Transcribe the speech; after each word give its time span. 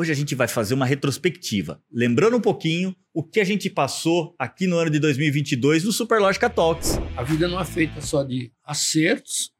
Hoje 0.00 0.12
a 0.12 0.14
gente 0.14 0.34
vai 0.34 0.48
fazer 0.48 0.72
uma 0.72 0.86
retrospectiva, 0.86 1.78
lembrando 1.92 2.34
um 2.34 2.40
pouquinho 2.40 2.96
o 3.12 3.22
que 3.22 3.38
a 3.38 3.44
gente 3.44 3.68
passou 3.68 4.34
aqui 4.38 4.66
no 4.66 4.78
ano 4.78 4.90
de 4.90 4.98
2022 4.98 5.84
no 5.84 5.92
Superlógica 5.92 6.48
Talks. 6.48 6.98
A 7.14 7.22
vida 7.22 7.46
não 7.46 7.60
é 7.60 7.66
feita 7.66 8.00
só 8.00 8.22
de 8.22 8.50
acertos, 8.64 9.52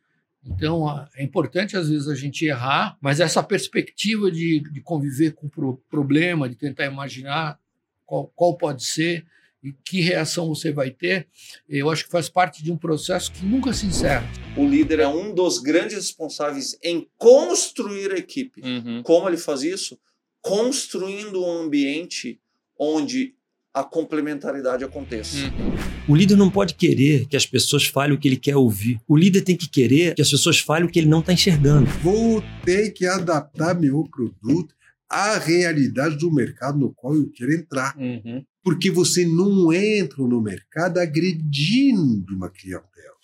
então 0.42 1.06
é 1.14 1.22
importante 1.22 1.76
às 1.76 1.90
vezes 1.90 2.08
a 2.08 2.14
gente 2.14 2.46
errar, 2.46 2.96
mas 3.03 3.21
essa 3.21 3.42
perspectiva 3.42 4.30
de, 4.30 4.61
de 4.72 4.80
conviver 4.80 5.32
com 5.32 5.46
o 5.46 5.76
problema, 5.90 6.48
de 6.48 6.54
tentar 6.54 6.86
imaginar 6.86 7.59
qual, 8.07 8.32
qual 8.34 8.57
pode 8.57 8.82
ser 8.82 9.27
e 9.62 9.75
que 9.84 10.00
reação 10.00 10.48
você 10.48 10.72
vai 10.72 10.91
ter, 10.91 11.29
eu 11.68 11.91
acho 11.91 12.07
que 12.07 12.11
faz 12.11 12.30
parte 12.30 12.64
de 12.64 12.72
um 12.72 12.79
processo 12.79 13.30
que 13.30 13.45
nunca 13.45 13.75
se 13.75 13.84
encerra. 13.84 14.27
O 14.57 14.66
líder 14.66 15.00
é 15.00 15.07
um 15.07 15.34
dos 15.34 15.59
grandes 15.59 15.96
responsáveis 15.96 16.79
em 16.82 17.07
construir 17.18 18.11
a 18.12 18.16
equipe. 18.16 18.62
Uhum. 18.62 19.02
Como 19.02 19.29
ele 19.29 19.36
faz 19.36 19.62
isso? 19.62 19.98
Construindo 20.43 21.45
um 21.45 21.62
ambiente 21.62 22.41
onde 22.78 23.34
a 23.73 23.84
complementaridade 23.84 24.84
aconteça. 24.84 25.37
Uhum. 25.37 25.91
O 26.09 26.16
líder 26.16 26.37
não 26.37 26.51
pode 26.51 26.74
querer 26.74 27.27
que 27.27 27.37
as 27.37 27.46
pessoas 27.46 27.87
falem 27.87 28.16
o 28.16 28.19
que 28.19 28.27
ele 28.27 28.37
quer 28.37 28.56
ouvir. 28.56 29.01
O 29.06 29.16
líder 29.16 29.42
tem 29.42 29.56
que 29.56 29.68
querer 29.68 30.15
que 30.15 30.23
as 30.23 30.30
pessoas 30.30 30.59
falem 30.59 30.84
o 30.84 30.91
que 30.91 30.98
ele 30.98 31.09
não 31.09 31.20
está 31.20 31.32
enxergando. 31.32 31.87
Vou 32.02 32.42
ter 32.65 32.91
que 32.91 33.06
adaptar 33.06 33.79
meu 33.79 34.05
produto 34.10 34.74
à 35.09 35.38
realidade 35.38 36.16
do 36.16 36.32
mercado 36.32 36.79
no 36.79 36.93
qual 36.93 37.15
eu 37.15 37.30
quero 37.30 37.52
entrar. 37.52 37.96
Uhum. 37.96 38.45
Porque 38.62 38.91
você 38.91 39.24
não 39.24 39.73
entra 39.73 40.23
no 40.23 40.41
mercado 40.41 40.98
agredindo 40.98 42.34
uma 42.34 42.51
clientela. 42.51 43.20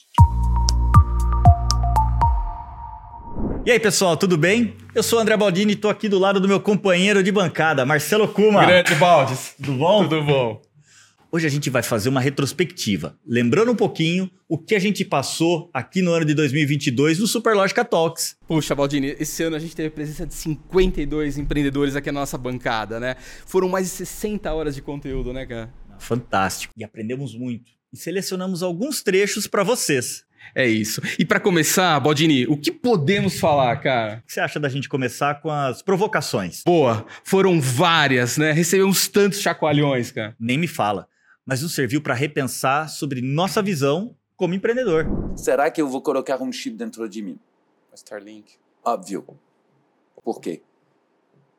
E 3.66 3.70
aí, 3.72 3.80
pessoal, 3.80 4.16
tudo 4.16 4.38
bem? 4.38 4.76
Eu 4.94 5.02
sou 5.02 5.18
o 5.18 5.22
André 5.22 5.36
Baldini 5.36 5.72
e 5.72 5.74
estou 5.74 5.90
aqui 5.90 6.08
do 6.08 6.20
lado 6.20 6.38
do 6.38 6.46
meu 6.46 6.60
companheiro 6.60 7.20
de 7.20 7.32
bancada, 7.32 7.84
Marcelo 7.84 8.28
Kuma. 8.28 8.64
Grande 8.64 8.94
Baldes. 8.94 9.54
Tudo 9.56 9.72
bom? 9.72 10.04
Tudo 10.04 10.22
bom. 10.22 10.62
Hoje 11.32 11.48
a 11.48 11.50
gente 11.50 11.68
vai 11.68 11.82
fazer 11.82 12.08
uma 12.08 12.20
retrospectiva, 12.20 13.18
lembrando 13.26 13.72
um 13.72 13.74
pouquinho 13.74 14.30
o 14.48 14.56
que 14.56 14.76
a 14.76 14.78
gente 14.78 15.04
passou 15.04 15.68
aqui 15.74 16.00
no 16.00 16.12
ano 16.12 16.24
de 16.24 16.32
2022 16.32 17.18
no 17.18 17.26
Superlógica 17.26 17.84
Talks. 17.84 18.36
Puxa, 18.46 18.72
Baldini, 18.72 19.16
esse 19.18 19.42
ano 19.42 19.56
a 19.56 19.58
gente 19.58 19.74
teve 19.74 19.88
a 19.88 19.90
presença 19.90 20.24
de 20.24 20.34
52 20.34 21.36
empreendedores 21.36 21.96
aqui 21.96 22.12
na 22.12 22.20
nossa 22.20 22.38
bancada, 22.38 23.00
né? 23.00 23.16
Foram 23.46 23.68
mais 23.68 23.86
de 23.86 23.90
60 23.90 24.54
horas 24.54 24.76
de 24.76 24.80
conteúdo, 24.80 25.32
né, 25.32 25.44
cara? 25.44 25.74
Fantástico. 25.98 26.72
E 26.76 26.84
aprendemos 26.84 27.34
muito. 27.34 27.72
E 27.92 27.96
selecionamos 27.96 28.62
alguns 28.62 29.02
trechos 29.02 29.48
para 29.48 29.64
vocês. 29.64 30.25
É 30.54 30.66
isso. 30.66 31.00
E 31.18 31.24
para 31.24 31.40
começar, 31.40 31.98
Baldini, 32.00 32.46
o 32.46 32.56
que 32.56 32.70
podemos 32.70 33.38
falar, 33.38 33.76
cara? 33.80 34.20
O 34.22 34.26
que 34.26 34.32
você 34.32 34.40
acha 34.40 34.60
da 34.60 34.68
gente 34.68 34.88
começar 34.88 35.40
com 35.40 35.50
as 35.50 35.82
provocações? 35.82 36.62
Boa, 36.64 37.06
foram 37.24 37.60
várias, 37.60 38.36
né? 38.38 38.52
Recebemos 38.52 39.08
tantos 39.08 39.40
chacoalhões, 39.40 40.10
cara. 40.10 40.34
Nem 40.38 40.58
me 40.58 40.66
fala. 40.66 41.08
Mas 41.44 41.62
nos 41.62 41.74
serviu 41.74 42.00
para 42.00 42.14
repensar 42.14 42.88
sobre 42.88 43.20
nossa 43.20 43.62
visão 43.62 44.16
como 44.36 44.54
empreendedor. 44.54 45.06
Será 45.36 45.70
que 45.70 45.80
eu 45.80 45.88
vou 45.88 46.02
colocar 46.02 46.42
um 46.42 46.52
chip 46.52 46.76
dentro 46.76 47.08
de 47.08 47.22
mim? 47.22 47.38
Starlink. 47.94 48.54
Óbvio. 48.84 49.24
Por 50.22 50.40
quê? 50.40 50.62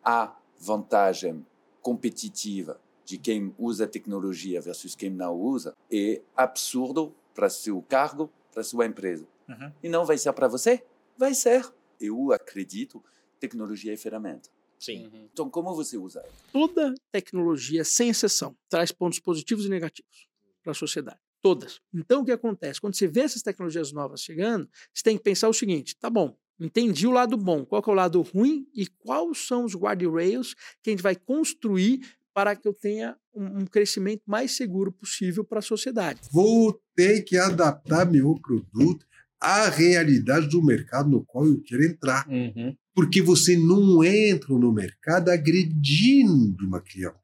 A 0.04 0.36
vantagem 0.60 1.46
competitiva 1.82 2.80
de 3.06 3.18
quem 3.18 3.54
usa 3.58 3.88
tecnologia 3.88 4.60
versus 4.60 4.94
quem 4.94 5.10
não 5.10 5.34
usa 5.34 5.74
é 5.92 6.22
absurdo 6.36 7.16
para 7.34 7.50
seu 7.50 7.82
cargo, 7.82 8.30
para 8.58 8.64
sua 8.64 8.88
empresa. 8.88 9.28
Uhum. 9.48 9.72
E 9.84 9.88
não 9.88 10.04
vai 10.04 10.18
ser 10.18 10.34
para 10.34 10.48
você? 10.48 10.84
Vai 11.16 11.36
ser. 11.36 11.64
Eu 12.02 12.32
acredito, 12.32 13.04
tecnologia 13.40 13.94
é 13.94 13.98
ferramenta. 13.98 14.50
Sim. 14.80 15.06
Uhum. 15.06 15.30
Então, 15.32 15.48
como 15.48 15.76
você 15.76 15.96
usa 15.96 16.26
Toda 16.52 16.96
tecnologia, 17.12 17.84
sem 17.84 18.10
exceção, 18.10 18.58
traz 18.68 18.92
pontos 18.92 19.20
positivos 19.20 19.68
e 19.68 19.70
negativos 19.70 20.28
para 20.64 20.72
a 20.72 20.74
sociedade. 20.74 21.20
Todas. 21.40 21.80
Então, 21.94 22.22
o 22.22 22.26
que 22.26 22.32
acontece? 22.32 22.82
Quando 22.82 22.96
você 22.96 23.06
vê 23.06 23.22
essas 23.22 23.44
tecnologias 23.44 23.92
novas 23.92 24.24
chegando, 24.24 24.68
você 24.92 25.04
tem 25.04 25.18
que 25.18 25.24
pensar 25.24 25.50
o 25.50 25.54
seguinte: 25.54 25.96
tá 25.96 26.10
bom, 26.10 26.36
entendi 26.60 27.06
o 27.06 27.12
lado 27.12 27.38
bom, 27.38 27.64
qual 27.64 27.84
é 27.86 27.92
o 27.92 27.94
lado 27.94 28.20
ruim 28.24 28.68
e 28.74 28.88
quais 28.88 29.38
são 29.38 29.66
os 29.66 29.76
guardrails 29.76 30.56
que 30.82 30.90
a 30.90 30.94
gente 30.94 31.04
vai 31.04 31.16
construir 31.16 32.02
para 32.38 32.56
que 32.56 32.68
eu 32.68 32.74
tenha 32.74 33.18
um, 33.34 33.62
um 33.62 33.66
crescimento 33.66 34.22
mais 34.28 34.56
seguro 34.56 34.92
possível 34.92 35.44
para 35.44 35.58
a 35.58 35.62
sociedade. 35.64 36.20
Vou 36.32 36.80
ter 36.96 37.24
que 37.24 37.36
adaptar 37.36 38.06
meu 38.06 38.36
produto 38.36 39.04
à 39.42 39.68
realidade 39.70 40.48
do 40.48 40.64
mercado 40.64 41.10
no 41.10 41.26
qual 41.26 41.48
eu 41.48 41.60
quero 41.64 41.84
entrar. 41.84 42.30
Uhum. 42.30 42.78
Porque 42.94 43.24
você 43.24 43.58
não 43.58 44.04
entra 44.04 44.54
no 44.54 44.72
mercado 44.72 45.30
agredindo 45.30 46.64
uma 46.64 46.80
clientela. 46.80 47.18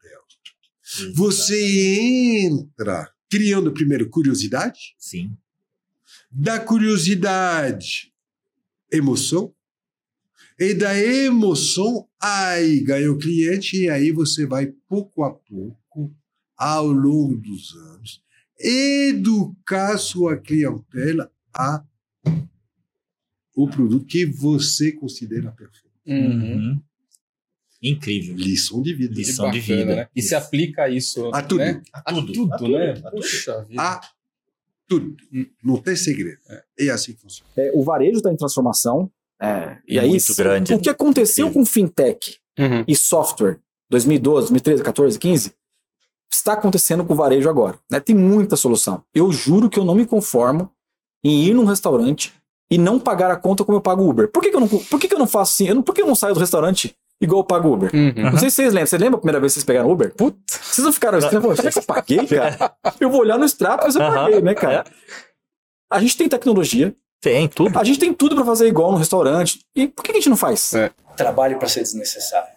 Você 1.14 2.42
entra 2.48 3.08
criando 3.30 3.72
primeiro 3.72 4.10
curiosidade. 4.10 4.96
Sim. 4.98 5.32
Da 6.32 6.60
curiosidade, 6.60 8.12
emoção 8.92 9.54
e 10.60 10.74
da 10.74 10.98
emoção, 10.98 12.08
aí 12.22 12.80
ganha 12.82 13.12
o 13.12 13.18
cliente, 13.18 13.78
e 13.78 13.90
aí 13.90 14.12
você 14.12 14.46
vai 14.46 14.68
pouco 14.88 15.24
a 15.24 15.34
pouco, 15.34 16.16
ao 16.58 16.88
longo 16.88 17.36
dos 17.36 17.76
anos, 17.76 18.22
educar 18.60 19.98
sua 19.98 20.38
clientela 20.38 21.32
a 21.54 21.84
o 23.56 23.68
produto 23.68 24.06
que 24.06 24.26
você 24.26 24.92
considera 24.92 25.52
perfeito. 25.52 25.94
Uhum. 26.06 26.82
Incrível. 27.82 28.36
Lição 28.36 28.82
de 28.82 28.94
vida. 28.94 29.14
Lição 29.14 29.46
bacana, 29.46 29.62
de 29.62 29.76
vida. 29.76 29.96
Né? 29.96 30.08
E 30.16 30.22
se 30.22 30.34
aplica 30.34 30.90
isso 30.90 31.30
a 31.34 31.42
tudo. 31.42 31.60
Né? 31.60 31.82
A, 31.92 32.14
tudo. 32.14 32.20
a 32.20 32.34
tudo, 32.34 32.54
a 32.54 32.58
tudo, 32.58 32.72
né? 32.72 32.92
A 32.92 33.12
Puxa 33.12 33.64
vida. 33.66 33.82
A 33.82 34.02
tudo. 34.88 35.18
Não 35.64 35.78
tem 35.78 35.96
segredo. 35.96 36.40
É, 36.50 36.64
é 36.80 36.90
assim 36.90 37.14
que 37.14 37.22
funciona. 37.22 37.50
É, 37.58 37.72
o 37.76 37.84
varejo 37.84 38.18
está 38.18 38.32
em 38.32 38.38
transformação. 38.38 39.12
É, 39.44 39.78
e 39.88 40.00
aí, 40.00 40.10
muito 40.10 40.36
grande. 40.36 40.74
o 40.74 40.80
que 40.80 40.90
aconteceu 40.90 41.52
com 41.52 41.66
fintech 41.66 42.38
uhum. 42.58 42.86
e 42.88 42.96
software 42.96 43.60
2012, 43.90 44.48
2013, 44.48 44.84
14, 44.84 45.20
15 45.20 45.54
está 46.32 46.54
acontecendo 46.54 47.06
com 47.06 47.14
o 47.14 47.16
varejo 47.16 47.50
agora. 47.50 47.78
Né? 47.90 48.00
Tem 48.00 48.16
muita 48.16 48.56
solução. 48.56 49.04
Eu 49.14 49.32
juro 49.32 49.70
que 49.70 49.80
eu 49.80 49.86
não 49.86 49.96
me 49.96 50.06
conformo 50.06 50.72
em 51.24 51.44
ir 51.44 51.54
num 51.54 51.66
restaurante 51.66 52.34
e 52.70 52.78
não 52.78 53.00
pagar 53.00 53.32
a 53.32 53.36
conta 53.36 53.64
como 53.64 53.78
eu 53.78 53.82
pago 53.82 54.08
Uber. 54.10 54.28
Por 54.30 54.42
que, 54.42 54.50
que 54.50 54.56
eu 54.56 54.60
não, 54.60 54.68
por 54.68 55.00
que, 55.00 55.08
que 55.08 55.14
eu 55.14 55.20
não 55.20 55.28
faço 55.28 55.54
assim? 55.54 55.68
Eu 55.70 55.76
não, 55.76 55.84
por 55.84 55.94
que 55.94 56.02
eu 56.02 56.08
não 56.08 56.16
saio 56.16 56.34
do 56.34 56.40
restaurante 56.40 56.96
igual 57.22 57.42
eu 57.42 57.46
pago 57.46 57.72
Uber? 57.72 57.92
Uhum. 57.94 58.32
Não 58.32 58.38
sei 58.38 58.50
se 58.50 58.56
vocês 58.56 58.74
lembram. 58.74 58.88
Você 58.88 58.98
lembra 58.98 59.18
a 59.18 59.20
primeira 59.20 59.40
vez 59.40 59.54
que 59.54 59.60
vocês 59.60 59.66
pegaram 59.66 59.92
Uber? 59.92 60.14
Putz, 60.16 60.38
vocês 60.48 60.84
não 60.84 60.92
ficaram 60.92 61.20
assim, 61.20 61.30
será 61.56 61.72
que 61.72 61.80
eu 61.80 61.84
paguei, 61.84 62.26
cara? 62.26 62.76
Eu 63.00 63.10
vou 63.10 63.22
olhar 63.22 63.38
no 63.38 63.46
extrato, 63.46 63.84
mas 63.86 63.96
eu 63.96 64.02
paguei, 64.02 64.42
né, 64.42 64.54
cara? 64.54 64.86
A 65.90 66.00
gente 66.00 66.18
tem 66.18 66.28
tecnologia, 66.28 66.96
tem, 67.24 67.48
tudo. 67.48 67.80
A 67.80 67.84
gente 67.86 68.00
tem 68.00 68.14
tudo 68.14 68.36
para 68.36 68.44
fazer 68.44 68.68
igual 68.68 68.92
no 68.92 68.98
restaurante. 68.98 69.62
E 69.74 69.88
por 69.88 70.04
que 70.04 70.12
a 70.12 70.16
gente 70.16 70.30
não 70.30 70.36
faz? 70.36 70.74
É. 70.74 70.92
Trabalhe 71.16 71.56
para 71.56 71.70
ser 71.70 71.82
desnecessário. 71.82 72.52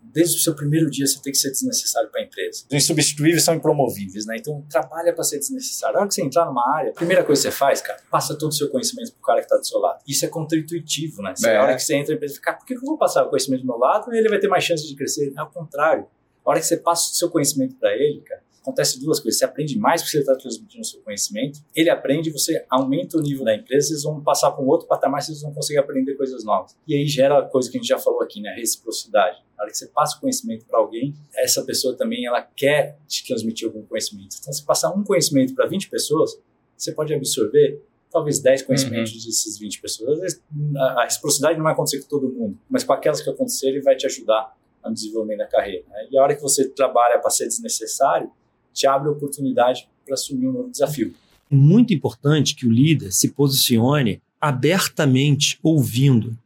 Desde 0.00 0.36
o 0.36 0.40
seu 0.40 0.54
primeiro 0.54 0.88
dia 0.88 1.04
você 1.04 1.20
tem 1.20 1.32
que 1.32 1.38
ser 1.38 1.50
desnecessário 1.50 2.08
para 2.08 2.20
a 2.20 2.24
empresa. 2.24 2.64
Os 2.70 2.72
insubstituíveis 2.72 3.42
são 3.42 3.52
impromovíveis, 3.52 4.24
né? 4.26 4.36
Então 4.38 4.64
trabalha 4.70 5.12
para 5.12 5.24
ser 5.24 5.40
desnecessário. 5.40 5.94
Na 5.94 6.00
hora 6.02 6.08
que 6.08 6.14
você 6.14 6.22
entrar 6.22 6.46
numa 6.46 6.76
área, 6.76 6.92
a 6.92 6.94
primeira 6.94 7.24
coisa 7.24 7.42
que 7.42 7.48
você 7.50 7.56
faz, 7.56 7.80
cara, 7.80 7.98
passa 8.08 8.38
todo 8.38 8.52
o 8.52 8.54
seu 8.54 8.70
conhecimento 8.70 9.10
pro 9.14 9.22
cara 9.22 9.40
que 9.40 9.46
está 9.46 9.56
do 9.56 9.66
seu 9.66 9.80
lado. 9.80 10.00
Isso 10.06 10.24
é 10.24 10.28
contra-intuitivo, 10.28 11.20
né? 11.20 11.34
É. 11.44 11.54
Na 11.54 11.64
hora 11.64 11.74
que 11.74 11.82
você 11.82 11.96
entra 11.96 12.12
na 12.12 12.16
empresa, 12.16 12.34
fica, 12.34 12.52
por 12.52 12.64
que 12.64 12.74
eu 12.74 12.80
vou 12.80 12.96
passar 12.96 13.24
o 13.24 13.28
conhecimento 13.28 13.62
do 13.62 13.66
meu 13.66 13.76
lado 13.76 14.14
e 14.14 14.18
ele 14.18 14.28
vai 14.28 14.38
ter 14.38 14.46
mais 14.46 14.62
chance 14.62 14.86
de 14.86 14.94
crescer? 14.94 15.32
É 15.36 15.42
o 15.42 15.48
contrário. 15.48 16.06
A 16.46 16.50
hora 16.50 16.60
que 16.60 16.66
você 16.66 16.76
passa 16.76 17.10
o 17.10 17.14
seu 17.16 17.28
conhecimento 17.28 17.74
para 17.74 17.92
ele, 17.92 18.20
cara, 18.20 18.40
acontece 18.64 18.98
duas 18.98 19.20
coisas. 19.20 19.38
Você 19.38 19.44
aprende 19.44 19.78
mais 19.78 20.00
porque 20.00 20.12
você 20.12 20.20
está 20.20 20.34
transmitindo 20.34 20.80
o 20.80 20.84
seu 20.84 21.00
conhecimento. 21.02 21.60
Ele 21.76 21.90
aprende, 21.90 22.30
você 22.30 22.64
aumenta 22.70 23.18
o 23.18 23.20
nível 23.20 23.44
da 23.44 23.54
empresa, 23.54 23.88
vocês 23.88 24.02
vão 24.02 24.22
passar 24.22 24.50
para 24.50 24.64
um 24.64 24.66
outro 24.66 24.88
patamar, 24.88 25.22
vocês 25.22 25.42
vão 25.42 25.52
conseguir 25.52 25.78
aprender 25.78 26.14
coisas 26.14 26.42
novas. 26.42 26.74
E 26.88 26.96
aí 26.96 27.06
gera 27.06 27.40
a 27.40 27.42
coisa 27.42 27.70
que 27.70 27.76
a 27.76 27.80
gente 27.80 27.88
já 27.88 27.98
falou 27.98 28.22
aqui, 28.22 28.40
né? 28.40 28.54
Reciprocidade. 28.56 29.44
Na 29.56 29.64
hora 29.64 29.70
que 29.70 29.76
você 29.76 29.86
passa 29.88 30.16
o 30.16 30.20
conhecimento 30.20 30.64
para 30.64 30.78
alguém, 30.78 31.14
essa 31.36 31.62
pessoa 31.62 31.94
também 31.94 32.26
ela 32.26 32.40
quer 32.40 32.98
te 33.06 33.24
transmitir 33.26 33.68
algum 33.68 33.82
conhecimento. 33.82 34.36
Então, 34.40 34.52
se 34.52 34.64
passar 34.64 34.90
um 34.90 35.04
conhecimento 35.04 35.54
para 35.54 35.66
20 35.66 35.90
pessoas, 35.90 36.40
você 36.76 36.90
pode 36.90 37.12
absorver 37.12 37.82
talvez 38.10 38.40
10 38.40 38.62
conhecimentos 38.62 39.12
uhum. 39.12 39.18
dessas 39.18 39.58
20 39.58 39.80
pessoas. 39.82 40.40
A 40.76 41.04
reciprocidade 41.04 41.56
não 41.56 41.64
vai 41.64 41.72
acontecer 41.72 42.00
com 42.00 42.08
todo 42.08 42.28
mundo, 42.28 42.58
mas 42.70 42.82
com 42.82 42.92
aquelas 42.92 43.20
que 43.20 43.28
acontecerem, 43.28 43.82
vai 43.82 43.94
te 43.94 44.06
ajudar 44.06 44.56
no 44.84 44.94
desenvolvimento 44.94 45.38
da 45.38 45.46
carreira. 45.46 45.84
Né? 45.88 46.08
E 46.12 46.18
a 46.18 46.22
hora 46.22 46.34
que 46.34 46.42
você 46.42 46.68
trabalha 46.68 47.18
para 47.18 47.30
ser 47.30 47.46
desnecessário, 47.46 48.30
te 48.74 48.86
abre 48.86 49.08
a 49.08 49.12
oportunidade 49.12 49.88
para 50.04 50.14
assumir 50.14 50.48
um 50.48 50.52
novo 50.52 50.70
desafio. 50.70 51.14
É 51.50 51.54
muito 51.54 51.94
importante 51.94 52.54
que 52.54 52.66
o 52.66 52.70
líder 52.70 53.12
se 53.12 53.28
posicione 53.28 54.20
abertamente 54.40 55.58
ouvindo. 55.62 56.36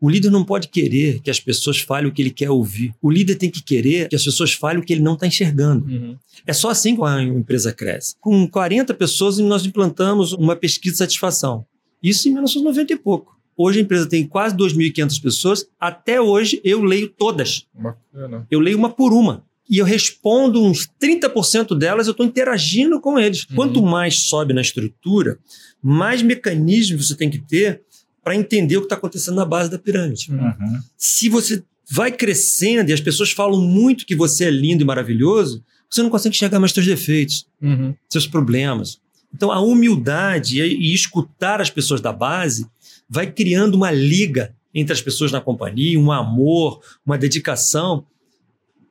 O 0.00 0.10
líder 0.10 0.30
não 0.30 0.44
pode 0.44 0.68
querer 0.68 1.20
que 1.20 1.30
as 1.30 1.40
pessoas 1.40 1.78
falem 1.80 2.10
o 2.10 2.12
que 2.12 2.20
ele 2.20 2.30
quer 2.30 2.50
ouvir. 2.50 2.94
O 3.00 3.10
líder 3.10 3.36
tem 3.36 3.50
que 3.50 3.62
querer 3.62 4.08
que 4.08 4.16
as 4.16 4.24
pessoas 4.24 4.52
falem 4.52 4.78
o 4.78 4.84
que 4.84 4.92
ele 4.92 5.02
não 5.02 5.14
está 5.14 5.26
enxergando. 5.26 5.86
Uhum. 5.86 6.16
É 6.46 6.52
só 6.52 6.68
assim 6.68 6.94
que 6.94 7.02
a 7.02 7.22
empresa 7.22 7.72
cresce. 7.72 8.14
Com 8.20 8.46
40 8.48 8.92
pessoas, 8.94 9.38
nós 9.38 9.64
implantamos 9.64 10.32
uma 10.32 10.54
pesquisa 10.54 10.94
de 10.94 10.98
satisfação. 10.98 11.64
Isso 12.02 12.28
em 12.28 12.32
1990 12.32 12.92
e 12.92 12.96
pouco. 12.96 13.36
Hoje 13.56 13.78
a 13.78 13.82
empresa 13.82 14.06
tem 14.06 14.26
quase 14.26 14.54
2.500 14.54 15.22
pessoas. 15.22 15.66
Até 15.80 16.20
hoje 16.20 16.60
eu 16.62 16.82
leio 16.82 17.08
todas. 17.08 17.66
Bacana. 17.72 18.46
Eu 18.50 18.60
leio 18.60 18.76
uma 18.76 18.90
por 18.90 19.12
uma. 19.14 19.44
E 19.68 19.78
eu 19.78 19.84
respondo 19.84 20.62
uns 20.62 20.88
30% 21.02 21.76
delas, 21.76 22.06
eu 22.06 22.12
estou 22.12 22.24
interagindo 22.24 23.00
com 23.00 23.18
eles. 23.18 23.46
Uhum. 23.50 23.56
Quanto 23.56 23.82
mais 23.82 24.22
sobe 24.28 24.52
na 24.54 24.60
estrutura, 24.60 25.38
mais 25.82 26.22
mecanismos 26.22 27.08
você 27.08 27.16
tem 27.16 27.28
que 27.28 27.38
ter 27.38 27.82
para 28.22 28.34
entender 28.34 28.76
o 28.76 28.80
que 28.80 28.86
está 28.86 28.96
acontecendo 28.96 29.36
na 29.36 29.44
base 29.44 29.70
da 29.70 29.78
pirâmide. 29.78 30.30
Uhum. 30.30 30.80
Se 30.96 31.28
você 31.28 31.62
vai 31.88 32.10
crescendo 32.10 32.90
e 32.90 32.92
as 32.92 33.00
pessoas 33.00 33.30
falam 33.30 33.60
muito 33.60 34.04
que 34.06 34.16
você 34.16 34.44
é 34.46 34.50
lindo 34.50 34.82
e 34.82 34.86
maravilhoso, 34.86 35.64
você 35.88 36.02
não 36.02 36.10
consegue 36.10 36.34
enxergar 36.34 36.58
mais 36.58 36.72
seus 36.72 36.86
defeitos, 36.86 37.46
Uhum. 37.62 37.94
seus 38.08 38.26
problemas. 38.26 39.00
Então, 39.32 39.52
a 39.52 39.60
humildade 39.60 40.60
e, 40.60 40.90
e 40.90 40.94
escutar 40.94 41.60
as 41.60 41.70
pessoas 41.70 42.00
da 42.00 42.12
base 42.12 42.66
vai 43.08 43.30
criando 43.30 43.74
uma 43.76 43.90
liga 43.90 44.54
entre 44.74 44.92
as 44.92 45.00
pessoas 45.00 45.30
na 45.32 45.40
companhia, 45.40 45.98
um 45.98 46.10
amor, 46.10 46.80
uma 47.04 47.16
dedicação, 47.16 48.04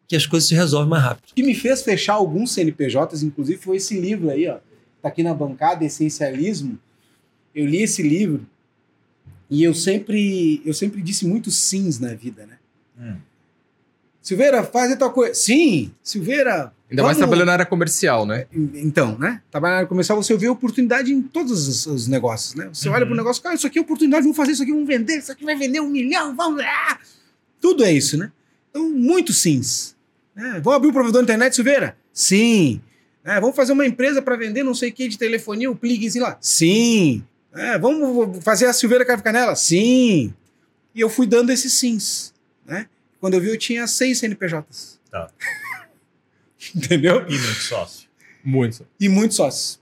que 0.08 0.16
as 0.16 0.26
coisas 0.26 0.48
se 0.50 0.56
resolvem 0.56 0.90
mais 0.90 1.04
rápido. 1.04 1.32
O 1.32 1.34
que 1.36 1.44
me 1.44 1.56
fez 1.56 1.82
fechar 1.82 2.14
alguns 2.14 2.52
CNPJs, 2.54 3.24
inclusive, 3.24 3.60
foi 3.60 3.78
esse 3.78 4.00
livro 4.00 4.30
aí, 4.30 4.48
ó. 4.48 4.58
Tá 5.02 5.10
aqui 5.10 5.24
na 5.24 5.34
bancada, 5.34 5.84
Essencialismo. 5.86 6.78
Eu 7.54 7.66
li 7.66 7.82
esse 7.82 8.02
livro 8.04 8.46
e 9.50 9.64
eu 9.64 9.74
sempre, 9.74 10.62
eu 10.66 10.74
sempre 10.74 11.02
disse 11.02 11.26
muito 11.28 11.50
sims 11.52 12.00
na 12.00 12.14
vida, 12.14 12.46
né? 12.46 12.58
Hum. 13.00 13.16
Silveira, 14.22 14.64
faz 14.64 14.96
tal 14.96 15.12
coisa. 15.14 15.34
Sim, 15.36 15.92
Silveira. 16.02 16.74
Ainda 16.90 17.04
mais 17.04 17.16
vamos- 17.16 17.18
trabalhando 17.18 17.46
na 17.48 17.54
área 17.54 17.66
comercial, 17.66 18.26
né? 18.26 18.46
Então, 18.54 19.18
né? 19.20 19.42
Trabalhar 19.52 19.74
na 19.74 19.78
área 19.80 19.88
comercial, 19.88 20.22
você 20.22 20.36
vê 20.36 20.48
oportunidade 20.48 21.12
em 21.12 21.22
todos 21.22 21.68
os, 21.68 21.86
os 21.86 22.08
negócios, 22.08 22.56
né? 22.56 22.70
Você 22.74 22.90
olha 22.90 23.00
Uhum. 23.02 23.06
para 23.08 23.14
o 23.14 23.18
negócio, 23.18 23.42
cara, 23.42 23.56
isso 23.56 23.68
aqui 23.68 23.78
é 23.78 23.82
oportunidade, 23.82 24.24
vamos 24.24 24.38
fazer 24.38 24.52
isso 24.54 24.64
aqui, 24.64 24.72
vamos 24.72 24.88
vender, 24.88 25.18
isso 25.20 25.32
aqui 25.32 25.44
vai 25.46 25.56
vender 25.56 25.80
um 25.80 25.90
milhão, 25.90 26.36
vamos 26.36 26.60
lá. 26.62 27.00
Tudo 27.62 27.84
é 27.84 27.92
isso, 27.92 28.18
né? 28.18 28.32
Então, 28.70 28.90
muito 28.90 29.32
sims. 29.32 29.95
Né? 30.36 30.60
Vamos 30.64 30.76
abrir 30.76 30.90
um 30.90 30.94
provedor 30.94 31.22
de 31.22 31.26
internet, 31.26 31.56
Silveira? 31.56 31.98
Sim. 32.12 32.82
É, 33.24 33.40
vamos 33.40 33.56
fazer 33.56 33.72
uma 33.72 33.86
empresa 33.86 34.22
para 34.22 34.36
vender 34.36 34.64
não 34.64 34.76
sei 34.76 34.90
o 34.90 34.94
que 34.94 35.08
de 35.08 35.18
telefonia, 35.18 35.72
o 35.72 35.76
plugzinho 35.76 36.24
lá? 36.24 36.38
Sim. 36.40 37.24
É, 37.54 37.80
vamos 37.80 38.44
fazer 38.44 38.66
a 38.66 38.74
Silveira 38.74 39.06
Café 39.06 39.24
Canela? 39.24 39.56
Sim. 39.56 40.34
E 40.94 41.02
eu 41.02 41.10
fui 41.10 41.26
dando 41.26 41.52
esses 41.52 41.74
sims, 41.74 42.34
né? 42.66 42.88
Quando 43.20 43.34
eu 43.34 43.42
vi, 43.42 43.50
eu 43.50 43.58
tinha 43.58 43.88
seis 43.88 44.20
CNPJs. 44.20 45.00
Tá. 45.10 45.30
Entendeu? 46.76 47.26
E 47.28 47.38
muito 47.38 47.62
sócio. 47.62 48.06
Muito. 48.44 48.86
e 49.00 49.10
muitos 49.10 49.38
sócios. 49.38 49.80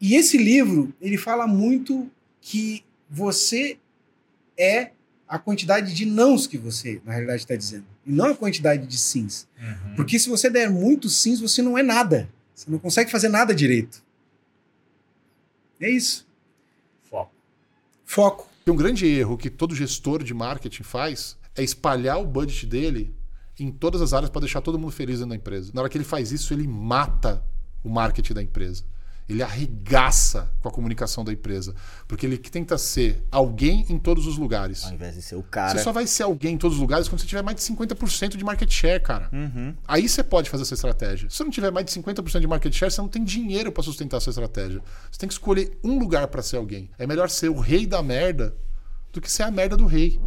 E 0.00 0.14
esse 0.14 0.38
livro, 0.38 0.94
ele 1.00 1.16
fala 1.16 1.46
muito 1.46 2.08
que 2.40 2.84
você 3.10 3.78
é 4.56 4.90
a 5.28 5.38
quantidade 5.38 5.94
de 5.94 6.04
nãos 6.04 6.46
que 6.46 6.58
você, 6.58 7.00
na 7.04 7.12
realidade, 7.12 7.42
está 7.42 7.56
dizendo. 7.56 7.84
E 8.06 8.12
não 8.12 8.26
a 8.26 8.34
quantidade 8.34 8.86
de 8.86 8.98
sims. 8.98 9.48
Uhum. 9.58 9.96
Porque 9.96 10.18
se 10.18 10.28
você 10.28 10.50
der 10.50 10.70
muitos 10.70 11.16
sims, 11.16 11.40
você 11.40 11.62
não 11.62 11.76
é 11.76 11.82
nada. 11.82 12.28
Você 12.54 12.70
não 12.70 12.78
consegue 12.78 13.10
fazer 13.10 13.28
nada 13.28 13.54
direito. 13.54 14.02
É 15.80 15.90
isso. 15.90 16.26
Foco. 17.10 17.32
Foco. 18.04 18.48
E 18.66 18.70
um 18.70 18.76
grande 18.76 19.06
erro 19.06 19.36
que 19.36 19.50
todo 19.50 19.74
gestor 19.74 20.22
de 20.22 20.32
marketing 20.32 20.82
faz 20.82 21.36
é 21.54 21.62
espalhar 21.62 22.20
o 22.20 22.26
budget 22.26 22.66
dele 22.66 23.14
em 23.58 23.70
todas 23.70 24.00
as 24.02 24.12
áreas 24.12 24.30
para 24.30 24.40
deixar 24.40 24.60
todo 24.60 24.78
mundo 24.78 24.92
feliz 24.92 25.16
dentro 25.16 25.30
da 25.30 25.36
empresa. 25.36 25.70
Na 25.74 25.80
hora 25.80 25.90
que 25.90 25.96
ele 25.96 26.04
faz 26.04 26.32
isso, 26.32 26.52
ele 26.52 26.66
mata 26.66 27.44
o 27.82 27.88
marketing 27.88 28.34
da 28.34 28.42
empresa. 28.42 28.84
Ele 29.28 29.42
arregaça 29.42 30.52
com 30.60 30.68
a 30.68 30.70
comunicação 30.70 31.24
da 31.24 31.32
empresa. 31.32 31.74
Porque 32.06 32.26
ele 32.26 32.36
tenta 32.36 32.76
ser 32.76 33.24
alguém 33.30 33.86
em 33.88 33.98
todos 33.98 34.26
os 34.26 34.36
lugares. 34.36 34.84
Ao 34.84 34.92
invés 34.92 35.14
de 35.14 35.22
ser 35.22 35.36
o 35.36 35.42
cara. 35.42 35.78
Você 35.78 35.84
só 35.84 35.92
vai 35.92 36.06
ser 36.06 36.24
alguém 36.24 36.54
em 36.54 36.58
todos 36.58 36.76
os 36.76 36.80
lugares 36.80 37.08
quando 37.08 37.20
você 37.20 37.26
tiver 37.26 37.42
mais 37.42 37.56
de 37.56 37.62
50% 37.62 38.36
de 38.36 38.44
market 38.44 38.70
share, 38.70 39.00
cara. 39.00 39.30
Uhum. 39.32 39.74
Aí 39.88 40.08
você 40.08 40.22
pode 40.22 40.50
fazer 40.50 40.62
essa 40.62 40.74
estratégia. 40.74 41.30
Se 41.30 41.36
você 41.36 41.44
não 41.44 41.50
tiver 41.50 41.70
mais 41.70 41.86
de 41.86 41.92
50% 41.92 42.40
de 42.40 42.46
market 42.46 42.74
share, 42.74 42.92
você 42.92 43.00
não 43.00 43.08
tem 43.08 43.24
dinheiro 43.24 43.72
para 43.72 43.82
sustentar 43.82 44.18
a 44.18 44.20
sua 44.20 44.30
estratégia. 44.30 44.82
Você 45.10 45.18
tem 45.18 45.28
que 45.28 45.34
escolher 45.34 45.78
um 45.82 45.98
lugar 45.98 46.28
para 46.28 46.42
ser 46.42 46.56
alguém. 46.56 46.90
É 46.98 47.06
melhor 47.06 47.30
ser 47.30 47.48
o 47.48 47.58
rei 47.58 47.86
da 47.86 48.02
merda 48.02 48.54
do 49.12 49.20
que 49.20 49.30
ser 49.30 49.44
a 49.44 49.50
merda 49.50 49.76
do 49.76 49.86
rei. 49.86 50.20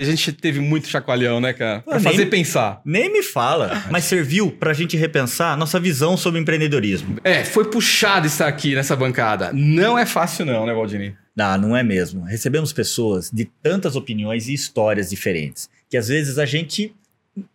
A 0.00 0.04
gente 0.04 0.32
teve 0.32 0.58
muito 0.60 0.88
chacoalhão, 0.88 1.40
né, 1.40 1.52
cara? 1.52 1.80
Pra 1.82 1.94
nem- 1.94 2.02
fazer 2.04 2.26
pensar. 2.26 2.80
Nem 2.84 3.12
me 3.12 3.22
fala, 3.22 3.84
mas 3.90 4.04
serviu 4.04 4.50
pra 4.50 4.72
gente 4.72 4.96
repensar 4.96 5.56
nossa 5.56 5.78
visão 5.78 6.16
sobre 6.16 6.40
empreendedorismo. 6.40 7.18
É, 7.22 7.44
foi 7.44 7.64
puxado 7.70 8.26
estar 8.26 8.48
aqui 8.48 8.74
nessa 8.74 8.96
bancada. 8.96 9.50
Não 9.52 9.98
é 9.98 10.04
fácil 10.06 10.44
não, 10.44 10.66
né, 10.66 10.72
Valdini? 10.74 11.14
Não, 11.36 11.56
não 11.58 11.76
é 11.76 11.82
mesmo. 11.82 12.24
Recebemos 12.24 12.72
pessoas 12.72 13.30
de 13.32 13.44
tantas 13.62 13.96
opiniões 13.96 14.48
e 14.48 14.54
histórias 14.54 15.08
diferentes, 15.10 15.68
que 15.88 15.96
às 15.96 16.08
vezes 16.08 16.38
a 16.38 16.44
gente 16.44 16.94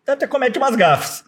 até 0.07 0.25
comete 0.25 0.57
umas 0.57 0.75
gafes. 0.75 1.23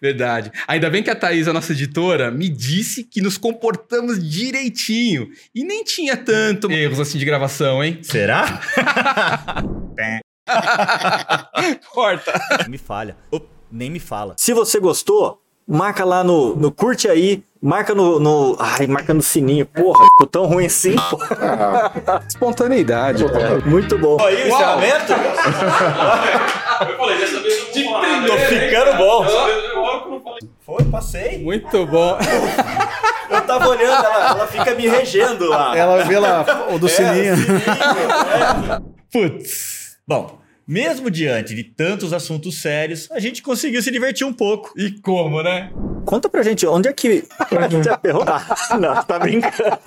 Verdade. 0.00 0.52
Ainda 0.68 0.88
bem 0.88 1.02
que 1.02 1.10
a 1.10 1.16
Thaís, 1.16 1.48
a 1.48 1.52
nossa 1.52 1.72
editora, 1.72 2.30
me 2.30 2.48
disse 2.48 3.02
que 3.02 3.20
nos 3.20 3.36
comportamos 3.36 4.22
direitinho. 4.22 5.28
E 5.52 5.64
nem 5.64 5.82
tinha 5.82 6.16
tanto 6.16 6.70
erros 6.70 7.00
assim 7.00 7.18
de 7.18 7.24
gravação, 7.24 7.82
hein? 7.82 7.98
Será? 8.02 8.60
Corta. 11.92 12.32
me 12.68 12.78
falha. 12.78 13.16
Op, 13.30 13.46
nem 13.70 13.90
me 13.90 14.00
fala. 14.00 14.34
Se 14.36 14.52
você 14.52 14.78
gostou, 14.80 15.40
marca 15.66 16.04
lá 16.04 16.22
no, 16.22 16.54
no 16.56 16.70
curte 16.70 17.08
aí, 17.08 17.42
marca 17.60 17.94
no, 17.94 18.18
no. 18.18 18.56
Ai, 18.58 18.86
marca 18.86 19.14
no 19.14 19.22
sininho. 19.22 19.64
Porra, 19.66 20.04
ficou 20.06 20.26
tão 20.26 20.46
ruim 20.46 20.66
assim. 20.66 20.94
Espontaneidade. 22.28 23.24
Muito 23.64 23.98
bom. 23.98 24.18
Aí, 24.20 24.44
o 24.44 24.48
encerramento? 24.48 25.12
Eu 26.82 26.96
falei, 26.96 27.16
dessa 27.16 27.40
vez 27.40 27.58
eu 27.58 27.72
de 27.72 28.26
Tô 28.26 28.36
ficando 28.38 28.96
bom. 28.96 29.24
Foi, 30.66 30.84
passei. 30.84 31.38
Muito 31.38 31.86
bom. 31.86 32.18
Eu 33.30 33.40
tava 33.42 33.68
olhando, 33.68 34.04
ela, 34.04 34.30
ela 34.30 34.46
fica 34.48 34.74
me 34.74 34.88
regendo 34.88 35.48
lá. 35.48 35.76
Ela 35.76 36.02
vê 36.04 36.18
lá 36.18 36.44
o 36.70 36.78
do 36.80 36.86
É, 36.86 36.90
sininho. 36.90 37.36
Putz. 39.12 39.96
Bom, 40.06 40.38
mesmo 40.66 41.10
diante 41.10 41.54
de 41.54 41.64
tantos 41.64 42.12
assuntos 42.12 42.60
sérios, 42.60 43.10
a 43.10 43.18
gente 43.18 43.42
conseguiu 43.42 43.82
se 43.82 43.90
divertir 43.90 44.26
um 44.26 44.32
pouco. 44.32 44.72
E 44.76 44.90
como, 45.00 45.42
né? 45.42 45.70
Conta 46.04 46.28
pra 46.28 46.42
gente, 46.42 46.66
onde 46.66 46.88
é 46.88 46.92
que. 46.92 47.24
Já 47.84 47.96
perguntar. 47.96 48.46
Não, 48.78 49.02
tá 49.04 49.18
brincando. 49.18 49.78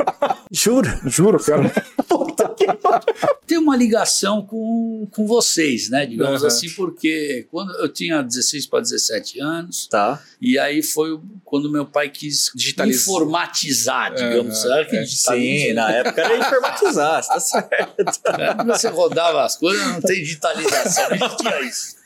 Juro. 0.52 0.90
Juro, 1.06 1.40
cara. 1.44 1.72
Que 2.25 2.25
Tem 3.48 3.58
uma 3.58 3.76
ligação 3.78 4.42
com, 4.46 5.08
com 5.12 5.28
vocês, 5.28 5.90
né? 5.90 6.06
Digamos 6.06 6.42
Uhum. 6.42 6.48
assim, 6.48 6.70
porque 6.72 7.48
quando 7.52 7.74
eu 7.76 7.88
tinha 7.88 8.22
16 8.22 8.66
para 8.68 8.82
17 8.82 9.40
anos, 9.40 9.88
Tá. 9.88 10.22
e 10.42 10.58
aí 10.58 10.82
foi 10.82 11.20
quando 11.44 11.70
meu 11.72 11.86
pai 11.86 12.10
quis 12.10 12.52
Digitalizar. 12.56 13.02
informatizar, 13.04 14.14
digamos. 14.14 14.64
Uhum. 14.64 14.70
Sabe 14.70 14.86
que 14.90 14.96
É, 14.98 15.06
Sim, 15.06 15.74
na 15.74 15.92
época 15.92 16.22
era 16.22 16.38
informatizar, 16.38 17.24
você 17.24 17.30
tá 17.30 17.40
certo. 17.40 17.96
né? 18.38 18.56
Você 18.68 18.88
rodava 18.90 19.44
as 19.44 19.56
coisas, 19.56 19.86
não 19.88 20.02
tem 20.02 20.22
digitalização, 20.24 21.10
não 21.10 21.16
existia 21.18 21.62
isso. 21.68 22.06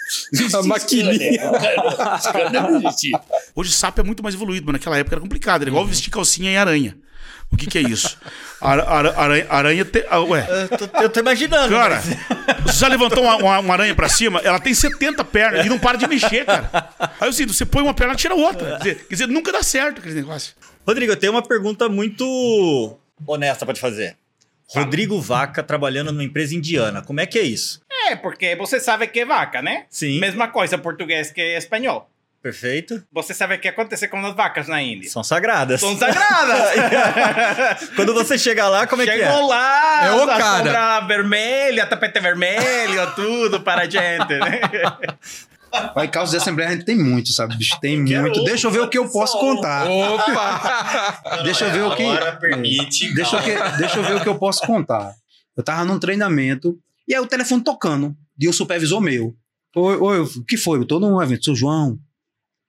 A 0.57 0.63
maquininha. 0.63 1.51
Não 2.51 2.77
existia. 2.79 3.19
Hoje 3.55 3.71
SAP 3.71 3.99
é 3.99 4.03
muito 4.03 4.23
mais 4.23 4.33
evoluído, 4.35 4.65
mas 4.65 4.73
naquela 4.73 4.97
época 4.97 5.15
era 5.15 5.21
complicado. 5.21 5.61
Era 5.61 5.69
igual 5.69 5.85
vestir 5.85 6.09
calcinha 6.09 6.49
em 6.51 6.57
aranha. 6.57 6.97
O 7.51 7.57
que, 7.57 7.65
que 7.65 7.77
é 7.77 7.81
isso? 7.81 8.17
Ara- 8.61 8.83
ara- 8.87 9.13
aranha, 9.17 9.47
aranha 9.49 9.85
te- 9.85 10.05
ah, 10.09 10.19
ué. 10.21 10.47
Eu 10.71 10.77
tô, 10.77 11.01
eu 11.01 11.09
tô 11.09 11.19
imaginando. 11.19 11.73
Cara, 11.73 11.99
você 12.63 12.79
já 12.79 12.87
levantou 12.87 13.23
uma, 13.23 13.35
uma- 13.37 13.59
uma 13.59 13.73
aranha 13.73 13.95
pra 13.95 14.07
cima, 14.07 14.39
ela 14.43 14.59
tem 14.59 14.73
70 14.73 15.23
pernas 15.25 15.65
e 15.65 15.69
não 15.69 15.79
para 15.79 15.97
de 15.97 16.07
mexer, 16.07 16.45
cara. 16.45 16.69
Aí 17.19 17.27
eu 17.27 17.33
sinto, 17.33 17.53
você 17.53 17.65
põe 17.65 17.81
uma 17.81 17.93
perna 17.93 18.13
e 18.13 18.17
tira 18.17 18.35
outra. 18.35 18.71
Quer 18.73 18.77
dizer, 18.77 18.95
quer 19.07 19.15
dizer, 19.15 19.27
nunca 19.27 19.51
dá 19.51 19.63
certo 19.63 19.99
aquele 19.99 20.15
negócio. 20.15 20.53
Rodrigo, 20.87 21.11
eu 21.11 21.17
tenho 21.17 21.33
uma 21.33 21.41
pergunta 21.41 21.89
muito 21.89 22.97
honesta 23.25 23.65
pra 23.65 23.73
te 23.73 23.79
fazer. 23.81 24.15
Rodrigo 24.67 25.19
Vaca 25.19 25.63
trabalhando 25.63 26.11
numa 26.11 26.23
empresa 26.23 26.53
indiana, 26.55 27.01
como 27.01 27.19
é 27.19 27.25
que 27.25 27.39
é 27.39 27.43
isso? 27.43 27.81
É, 28.07 28.15
porque 28.15 28.55
você 28.55 28.79
sabe 28.79 29.07
que 29.07 29.21
é 29.21 29.25
vaca, 29.25 29.61
né? 29.63 29.85
Sim. 29.89 30.19
Mesma 30.19 30.47
coisa 30.47 30.77
português 30.77 31.31
que 31.31 31.41
espanhol. 31.57 32.07
Perfeito. 32.41 33.03
Você 33.11 33.33
sabe 33.33 33.55
o 33.55 33.59
que 33.59 33.67
acontece 33.67 34.07
com 34.07 34.25
as 34.25 34.33
vacas 34.33 34.67
na 34.67 34.81
Índia? 34.81 35.09
São 35.09 35.23
sagradas. 35.23 35.81
São 35.81 35.97
sagradas! 35.97 37.89
Quando 37.95 38.13
você 38.13 38.37
chega 38.37 38.67
lá, 38.69 38.87
como 38.87 39.01
é 39.01 39.05
que 39.05 39.11
Chegou 39.11 39.27
é? 39.39 39.45
lá, 39.45 40.05
É 40.05 40.11
o 40.13 40.23
a 40.23 40.37
cara. 40.37 40.57
sombra 40.57 40.99
vermelha, 41.01 41.85
tapete 41.85 42.19
vermelho, 42.21 43.13
tudo 43.15 43.59
para 43.61 43.81
a 43.81 43.85
gente, 43.89 44.39
né? 44.39 44.61
Vai 45.93 46.07
causa 46.07 46.31
de 46.31 46.37
assembleia 46.37 46.69
a 46.69 46.73
gente 46.73 46.85
tem 46.85 46.97
muito, 46.97 47.31
sabe? 47.31 47.55
Bicho, 47.55 47.79
tem 47.79 47.99
muito. 48.01 48.43
Deixa 48.43 48.65
eu 48.67 48.71
ver 48.71 48.79
o 48.79 48.89
que 48.89 48.97
eu 48.97 49.07
posso 49.09 49.37
contar. 49.39 49.85
Opa! 49.87 51.41
Deixa 51.43 51.65
eu 51.65 51.71
ver 51.71 51.83
o 51.83 51.95
que. 51.95 52.03
permite. 52.39 53.13
Deixa 53.13 53.35
eu, 53.35 53.41
que- 53.43 53.77
deixa 53.77 53.97
eu 53.99 54.03
ver 54.03 54.15
o 54.15 54.21
que 54.21 54.29
eu 54.29 54.35
posso 54.39 54.65
contar. 54.65 55.13
Eu 55.55 55.61
tava 55.63 55.85
num 55.85 55.99
treinamento 55.99 56.75
e 57.07 57.13
aí 57.13 57.19
o 57.21 57.27
telefone 57.27 57.63
tocando 57.63 58.15
de 58.35 58.49
um 58.49 58.53
supervisor 58.53 58.99
meu. 58.99 59.35
Oi, 59.75 59.97
oi, 59.97 60.19
o 60.21 60.45
que 60.45 60.57
foi? 60.57 60.79
Eu 60.79 60.85
tô 60.85 60.99
num 60.99 61.21
evento. 61.21 61.43
Seu 61.45 61.55
João, 61.55 61.99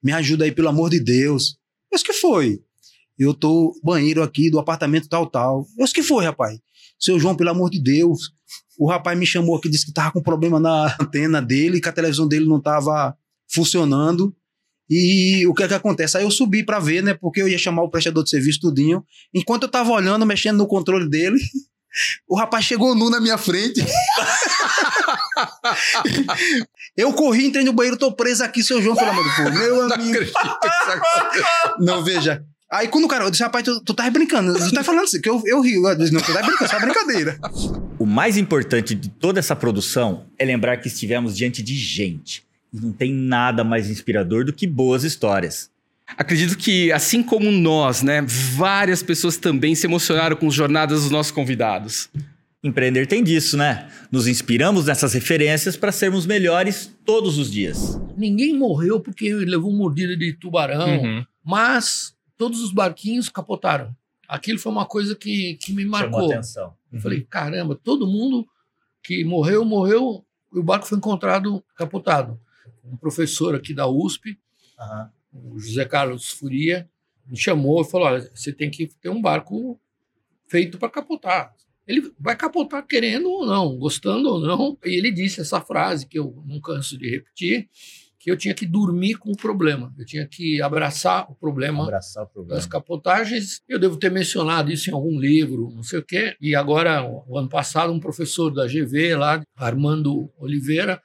me 0.03 0.13
ajuda 0.13 0.45
aí, 0.45 0.53
pelo 0.53 0.69
amor 0.69 0.91
de 0.91 1.01
Deus. 1.01 1.57
Eu 1.91 1.97
disse, 1.97 2.05
que 2.05 2.13
foi? 2.13 2.61
Eu 3.19 3.35
tô 3.35 3.79
banheiro 3.85 4.23
aqui 4.23 4.51
do 4.51 4.59
apartamento 4.59 5.09
tal, 5.09 5.27
tal. 5.27 5.67
Eu 5.79 5.85
disse, 5.85 5.95
que 5.95 6.03
foi, 6.03 6.25
rapaz? 6.25 6.59
Seu 6.99 7.19
João, 7.19 7.35
pelo 7.35 7.51
amor 7.51 7.71
de 7.71 7.81
Deus, 7.83 8.33
O 8.79 8.89
rapaz 8.89 9.19
me 9.19 9.27
chamou 9.27 9.57
aqui, 9.57 9.69
disse 9.69 9.87
que 9.87 9.93
tava 9.93 10.11
com 10.13 10.23
problema 10.23 10.59
na 10.59 10.97
antena 11.01 11.41
dele, 11.43 11.81
que 11.81 11.89
a 11.89 11.93
televisão 11.93 12.27
dele 12.27 12.47
não 12.47 12.61
tava 12.61 13.15
funcionando. 13.53 14.35
E 14.89 15.47
o 15.47 15.55
que 15.55 15.63
é 15.63 15.69
que 15.69 15.75
acontece? 15.75 16.17
Aí 16.17 16.25
eu 16.25 16.31
subi 16.31 16.65
para 16.65 16.81
ver, 16.81 17.03
né? 17.03 17.15
Porque 17.15 17.41
eu 17.41 17.49
ia 17.49 17.59
chamar 17.59 17.83
o 17.83 17.91
prestador 17.91 18.25
de 18.25 18.31
serviço 18.31 18.61
tudinho. 18.61 19.05
Enquanto 19.33 19.65
eu 19.65 19.69
tava 19.69 19.91
olhando, 19.91 20.27
mexendo 20.27 20.57
no 20.57 20.67
controle 20.67 21.09
dele, 21.09 21.39
o 22.27 22.37
rapaz 22.37 22.65
chegou 22.65 22.95
nu 22.95 23.09
na 23.11 23.21
minha 23.21 23.39
frente. 23.39 23.85
eu 26.97 27.13
corri, 27.13 27.47
entrei 27.47 27.65
no 27.65 27.73
banheiro, 27.73 27.97
tô 27.97 28.13
preso 28.13 28.43
aqui, 28.43 28.63
seu 28.63 28.81
João, 28.83 28.97
pelo 28.97 29.11
amor 29.11 29.25
de 29.25 29.37
Deus. 29.37 29.55
Meu 29.55 29.93
amigo. 29.93 30.33
Não, 31.79 32.05
veja. 32.05 32.45
Aí 32.71 32.87
quando 32.87 33.05
o 33.05 33.09
cara, 33.09 33.25
eu 33.25 33.31
disse, 33.31 33.43
rapaz, 33.43 33.65
tu, 33.65 33.81
tu 33.83 33.93
tá 33.93 34.09
brincando, 34.09 34.55
tu 34.55 34.73
tá 34.73 34.85
falando 34.85 35.05
assim, 35.05 35.21
que 35.21 35.29
eu, 35.29 35.43
eu 35.45 35.61
rio. 35.61 35.89
Eu 35.89 35.97
disse, 35.97 36.13
não, 36.13 36.21
tu 36.21 36.33
tá 36.33 36.41
brincando, 36.41 36.71
só 36.71 36.79
brincadeira. 36.79 37.39
O 37.99 38.07
mais 38.07 38.37
importante 38.37 38.95
de 38.95 39.09
toda 39.09 39.41
essa 39.41 39.57
produção 39.57 40.27
é 40.39 40.45
lembrar 40.45 40.77
que 40.77 40.87
estivemos 40.87 41.37
diante 41.37 41.63
de 41.63 41.75
gente. 41.75 42.45
E 42.73 42.81
não 42.81 42.93
tem 42.93 43.13
nada 43.13 43.65
mais 43.65 43.91
inspirador 43.91 44.45
do 44.45 44.53
que 44.53 44.67
boas 44.69 45.03
histórias. 45.03 45.69
Acredito 46.17 46.57
que, 46.57 46.93
assim 46.93 47.23
como 47.23 47.51
nós, 47.51 48.03
né, 48.03 48.25
várias 48.27 49.03
pessoas 49.03 49.37
também 49.37 49.75
se 49.75 49.87
emocionaram 49.87 50.37
com 50.37 50.49
as 50.49 50.55
jornadas 50.55 51.03
dos 51.03 51.11
nossos 51.11 51.33
convidados. 51.33 52.09
Empreender 52.63 53.07
tem 53.07 53.25
disso, 53.25 53.57
né? 53.57 53.91
Nos 54.13 54.27
inspiramos 54.27 54.87
nessas 54.87 55.15
referências 55.15 55.79
para 55.79 55.91
sermos 55.91 56.27
melhores 56.27 56.95
todos 57.07 57.39
os 57.39 57.51
dias. 57.51 57.99
Ninguém 58.17 58.55
morreu 58.55 59.01
porque 59.01 59.33
levou 59.33 59.73
mordida 59.73 60.15
de 60.15 60.35
tubarão, 60.35 61.03
uhum. 61.03 61.25
mas 61.43 62.15
todos 62.37 62.61
os 62.61 62.71
barquinhos 62.71 63.31
capotaram. 63.31 63.97
Aquilo 64.29 64.59
foi 64.59 64.71
uma 64.71 64.85
coisa 64.85 65.17
que, 65.17 65.55
que 65.55 65.73
me 65.73 65.87
marcou. 65.87 66.21
Chamou 66.21 66.33
atenção. 66.33 66.67
Uhum. 66.69 66.75
Eu 66.93 67.01
falei, 67.01 67.23
caramba, 67.23 67.81
todo 67.83 68.07
mundo 68.07 68.47
que 69.03 69.25
morreu, 69.25 69.65
morreu, 69.65 70.25
e 70.55 70.59
o 70.59 70.63
barco 70.63 70.87
foi 70.87 70.99
encontrado 70.99 71.65
capotado. 71.75 72.39
Um 72.85 72.97
professor 72.97 73.55
aqui 73.55 73.73
da 73.73 73.89
USP, 73.89 74.39
uhum. 75.33 75.55
o 75.55 75.59
José 75.59 75.87
Carlos 75.87 76.29
Furia, 76.29 76.89
me 77.27 77.39
chamou 77.39 77.81
e 77.81 77.85
falou: 77.85 78.09
olha, 78.09 78.31
você 78.35 78.53
tem 78.53 78.71
que 78.71 78.87
ter 78.87 79.09
um 79.09 79.23
barco 79.23 79.81
feito 80.47 80.79
para 80.79 80.91
capotar. 80.91 81.55
Ele 81.91 82.13
vai 82.21 82.37
capotar 82.37 82.87
querendo 82.87 83.29
ou 83.29 83.45
não, 83.45 83.77
gostando 83.77 84.29
ou 84.29 84.41
não. 84.41 84.79
E 84.85 84.97
ele 84.97 85.11
disse 85.11 85.41
essa 85.41 85.61
frase 85.61 86.07
que 86.07 86.19
eu 86.19 86.41
não 86.47 86.61
canso 86.61 86.97
de 86.97 87.11
repetir, 87.11 87.69
que 88.17 88.31
eu 88.31 88.37
tinha 88.37 88.55
que 88.55 88.65
dormir 88.65 89.15
com 89.15 89.33
o 89.33 89.37
problema. 89.37 89.93
Eu 89.99 90.07
tinha 90.07 90.25
que 90.25 90.63
abraçar 90.63 91.29
o 91.29 91.35
problema, 91.35 91.83
abraçar 91.83 92.23
o 92.23 92.29
problema. 92.29 92.55
das 92.55 92.67
capotagens. 92.67 93.61
Eu 93.69 93.79
devo 93.79 93.97
ter 93.97 94.11
mencionado 94.11 94.71
isso 94.71 94.89
em 94.89 94.93
algum 94.93 95.19
livro, 95.19 95.73
não 95.75 95.83
sei 95.83 95.99
o 95.99 96.05
quê. 96.05 96.37
E 96.41 96.55
agora, 96.55 97.03
o 97.03 97.37
ano 97.37 97.49
passado, 97.49 97.93
um 97.93 97.99
professor 97.99 98.51
da 98.51 98.67
GV 98.67 99.17
lá, 99.17 99.43
Armando 99.57 100.31
Oliveira, 100.39 101.03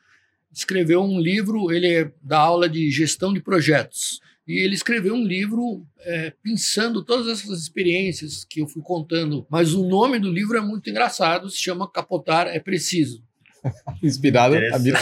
escreveu 0.53 1.01
um 1.01 1.19
livro, 1.19 1.71
ele 1.71 1.87
é 1.87 2.11
da 2.21 2.37
aula 2.37 2.69
de 2.69 2.91
gestão 2.91 3.33
de 3.33 3.41
projetos. 3.41 4.19
E 4.47 4.59
ele 4.59 4.75
escreveu 4.75 5.15
um 5.15 5.25
livro 5.25 5.85
é, 6.01 6.31
pensando 6.43 7.03
todas 7.03 7.27
essas 7.27 7.59
experiências 7.59 8.43
que 8.43 8.61
eu 8.61 8.67
fui 8.67 8.81
contando. 8.81 9.45
Mas 9.49 9.73
o 9.73 9.87
nome 9.87 10.19
do 10.19 10.31
livro 10.31 10.55
é 10.55 10.61
muito 10.61 10.89
engraçado, 10.89 11.49
se 11.49 11.57
chama 11.57 11.89
Capotar 11.89 12.47
é 12.47 12.59
Preciso. 12.59 13.23
Inspirado 14.03 14.55
a 14.73 14.77
Bill 14.77 14.95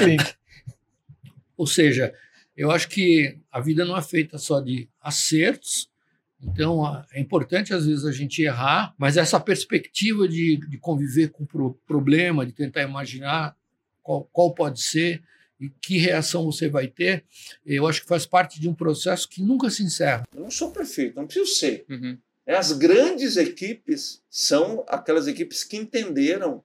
Ou 1.58 1.68
seja, 1.68 2.14
eu 2.56 2.72
acho 2.72 2.88
que 2.88 3.38
a 3.52 3.60
vida 3.60 3.84
não 3.84 3.98
é 3.98 4.02
feita 4.02 4.38
só 4.38 4.62
de 4.62 4.88
acertos, 5.02 5.90
então 6.42 7.04
é 7.12 7.20
importante 7.20 7.74
às 7.74 7.86
vezes 7.86 8.06
a 8.06 8.12
gente 8.12 8.42
errar, 8.42 8.94
mas 8.98 9.18
essa 9.18 9.40
perspectiva 9.40 10.28
de, 10.28 10.58
de 10.70 10.78
conviver 10.78 11.30
com 11.30 11.44
o 11.44 11.74
problema, 11.88 12.46
de 12.46 12.52
tentar 12.52 12.84
imaginar 12.84 13.56
qual, 14.02 14.24
qual 14.32 14.54
pode 14.54 14.82
ser, 14.82 15.22
e 15.64 15.70
que 15.82 15.98
reação 15.98 16.44
você 16.44 16.68
vai 16.68 16.88
ter, 16.88 17.24
eu 17.66 17.88
acho 17.88 18.02
que 18.02 18.08
faz 18.08 18.26
parte 18.26 18.60
de 18.60 18.68
um 18.68 18.74
processo 18.74 19.30
que 19.30 19.42
nunca 19.42 19.70
se 19.70 19.82
encerra. 19.82 20.24
Eu 20.36 20.42
não 20.42 20.52
sou 20.52 20.72
perfeito, 20.72 21.16
não 21.16 21.26
preciso 21.26 21.56
ser. 21.56 21.86
Uhum. 21.90 22.18
As 22.46 22.74
grandes 22.74 23.38
equipes 23.38 24.22
são 24.30 24.84
aquelas 24.88 25.28
equipes 25.28 25.64
que 25.64 25.78
entenderam 25.78 26.62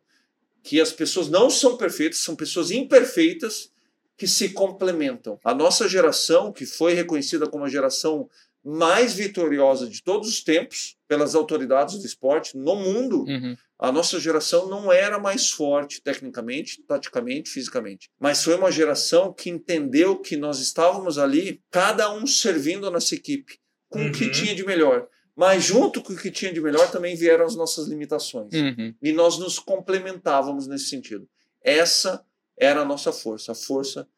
que 0.65 0.81
as 0.81 0.93
pessoas 0.93 1.29
não 1.29 1.49
são 1.49 1.77
perfeitas, 1.77 2.19
são 2.19 2.35
pessoas 2.35 2.73
imperfeitas 2.73 3.71
que 4.17 4.27
se 4.27 4.49
complementam. 4.49 5.39
A 5.45 5.55
nossa 5.55 5.89
geração, 5.89 6.53
que 6.53 6.67
foi 6.67 6.93
reconhecida 6.95 7.47
como 7.47 7.65
a 7.65 7.69
geração 7.69 8.29
mais 8.65 9.15
vitoriosa 9.15 9.89
de 9.89 10.03
todos 10.03 10.29
os 10.29 10.43
tempos 10.43 10.97
pelas 11.07 11.37
autoridades 11.37 11.99
do 11.99 12.05
esporte 12.05 12.57
no 12.57 12.75
mundo, 12.75 13.23
uhum. 13.23 13.57
A 13.79 13.93
nossa 13.93 14.19
geração 14.19 14.69
não 14.69 14.91
era 14.91 15.19
mais 15.19 15.51
forte 15.51 16.03
tecnicamente, 16.03 16.83
taticamente, 16.83 17.49
fisicamente, 17.49 18.11
mas 18.19 18.43
foi 18.43 18.57
uma 18.57 18.73
geração 18.73 19.33
que 19.33 19.49
entendeu 19.49 20.19
que 20.19 20.37
nós 20.37 20.59
estávamos 20.59 21.17
ali, 21.17 21.63
cada 21.71 22.13
um 22.13 22.27
servindo 22.27 22.87
a 22.87 22.91
nossa 22.91 23.15
equipe, 23.15 23.59
com 23.89 24.01
uhum. 24.01 24.09
o 24.09 24.13
que 24.13 24.25
uhum. 24.25 24.33
tinha 24.33 24.55
de 24.55 24.67
melhor. 24.67 25.07
Mas 25.37 25.63
junto 25.63 26.03
com 26.03 26.13
o 26.13 26.17
que 26.17 26.33
tinha 26.33 26.53
de 26.53 26.61
melhor 26.61 26.91
também 26.91 27.15
vieram 27.15 27.45
as 27.45 27.55
nossas 27.55 27.87
limitações. 27.87 28.53
Uhum. 28.53 28.93
E 29.01 29.13
nós 29.13 29.39
nos 29.39 29.61
complementávamos 29.61 30.67
nesse 30.67 30.87
sentido. 30.87 31.29
Essa 31.63 32.25
era 32.59 32.81
a 32.81 32.85
nossa 32.85 33.13
força, 33.13 33.53
a 33.53 33.55
força 33.55 34.09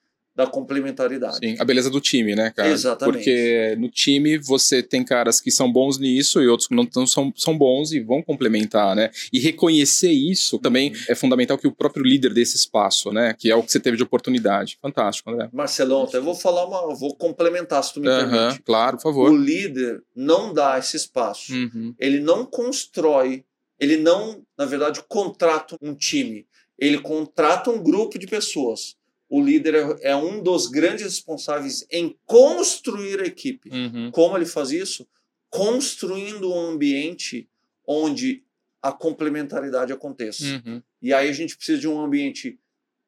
da 0.40 0.46
complementaridade. 0.46 1.36
Sim, 1.36 1.56
a 1.58 1.64
beleza 1.64 1.90
do 1.90 2.00
time, 2.00 2.34
né, 2.34 2.50
cara? 2.56 2.70
Exatamente. 2.70 3.14
Porque 3.14 3.76
no 3.78 3.90
time 3.90 4.38
você 4.38 4.82
tem 4.82 5.04
caras 5.04 5.38
que 5.38 5.50
são 5.50 5.70
bons 5.70 5.98
nisso 5.98 6.40
e 6.40 6.48
outros 6.48 6.66
que 6.66 6.74
não 6.74 6.86
tão, 6.86 7.06
são, 7.06 7.30
são 7.36 7.56
bons 7.56 7.92
e 7.92 8.00
vão 8.00 8.22
complementar, 8.22 8.96
né? 8.96 9.10
E 9.30 9.38
reconhecer 9.38 10.10
isso 10.10 10.58
também 10.58 10.94
é 11.08 11.14
fundamental 11.14 11.58
que 11.58 11.66
o 11.66 11.72
próprio 11.72 12.02
líder 12.02 12.32
desse 12.32 12.56
espaço, 12.56 13.12
né? 13.12 13.34
Que 13.38 13.50
é 13.50 13.54
o 13.54 13.62
que 13.62 13.70
você 13.70 13.78
teve 13.78 13.98
de 13.98 14.02
oportunidade. 14.02 14.78
Fantástico, 14.80 15.30
André. 15.30 15.50
Marcelão, 15.52 16.08
eu 16.10 16.22
vou 16.22 16.34
falar 16.34 16.64
uma. 16.66 16.94
vou 16.94 17.14
complementar, 17.14 17.84
se 17.84 17.92
tu 17.92 18.00
me 18.00 18.08
uhum, 18.08 18.30
permite. 18.30 18.62
Claro, 18.62 18.96
por 18.96 19.02
favor. 19.02 19.30
O 19.30 19.36
líder 19.36 20.02
não 20.16 20.54
dá 20.54 20.78
esse 20.78 20.96
espaço. 20.96 21.52
Uhum. 21.52 21.94
Ele 21.98 22.18
não 22.18 22.46
constrói, 22.46 23.44
ele 23.78 23.98
não, 23.98 24.42
na 24.58 24.64
verdade, 24.64 25.02
contrata 25.06 25.76
um 25.82 25.94
time. 25.94 26.46
Ele 26.78 26.98
contrata 26.98 27.70
um 27.70 27.82
grupo 27.82 28.18
de 28.18 28.26
pessoas 28.26 28.98
o 29.30 29.40
líder 29.40 29.76
é, 29.76 30.10
é 30.10 30.16
um 30.16 30.42
dos 30.42 30.66
grandes 30.66 31.04
responsáveis 31.04 31.86
em 31.88 32.18
construir 32.26 33.20
a 33.20 33.26
equipe. 33.26 33.70
Uhum. 33.70 34.10
Como 34.10 34.36
ele 34.36 34.44
faz 34.44 34.72
isso? 34.72 35.06
Construindo 35.48 36.52
um 36.52 36.70
ambiente 36.70 37.48
onde 37.86 38.42
a 38.82 38.90
complementaridade 38.90 39.92
aconteça. 39.92 40.44
Uhum. 40.44 40.82
E 41.00 41.14
aí 41.14 41.28
a 41.28 41.32
gente 41.32 41.56
precisa 41.56 41.78
de 41.78 41.86
um 41.86 42.00
ambiente 42.00 42.58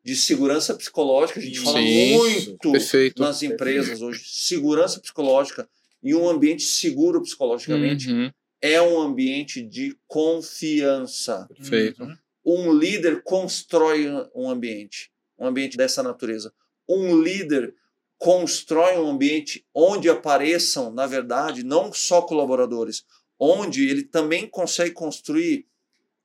de 0.05 0.15
segurança 0.15 0.75
psicológica. 0.75 1.41
A 1.41 1.43
gente 1.43 1.59
Sim. 1.59 1.65
fala 1.65 1.81
muito 1.81 2.73
Perfeito. 2.73 3.21
nas 3.21 3.43
empresas 3.43 4.01
hoje. 4.01 4.23
Segurança 4.25 5.01
psicológica 5.01 5.69
e 6.01 6.15
um 6.15 6.29
ambiente 6.29 6.63
seguro 6.63 7.21
psicologicamente 7.21 8.11
uhum. 8.13 8.31
é 8.61 8.81
um 8.81 9.01
ambiente 9.01 9.61
de 9.61 9.97
confiança. 10.07 11.49
Perfeito. 11.57 12.07
Um 12.45 12.73
líder 12.73 13.23
constrói 13.23 14.07
um 14.35 14.49
ambiente 14.49 15.12
um 15.43 15.47
ambiente 15.47 15.77
dessa 15.77 16.03
natureza. 16.03 16.53
Um 16.89 17.21
líder 17.21 17.75
constrói 18.19 18.97
um 18.97 19.11
ambiente 19.11 19.67
onde 19.75 20.09
apareçam, 20.09 20.93
na 20.93 21.07
verdade, 21.07 21.65
não 21.65 21.93
só 21.93 22.23
colaboradores, 22.23 23.05
onde 23.39 23.89
ele 23.89 24.05
também 24.05 24.47
consegue 24.47 24.93
construir 24.93 25.67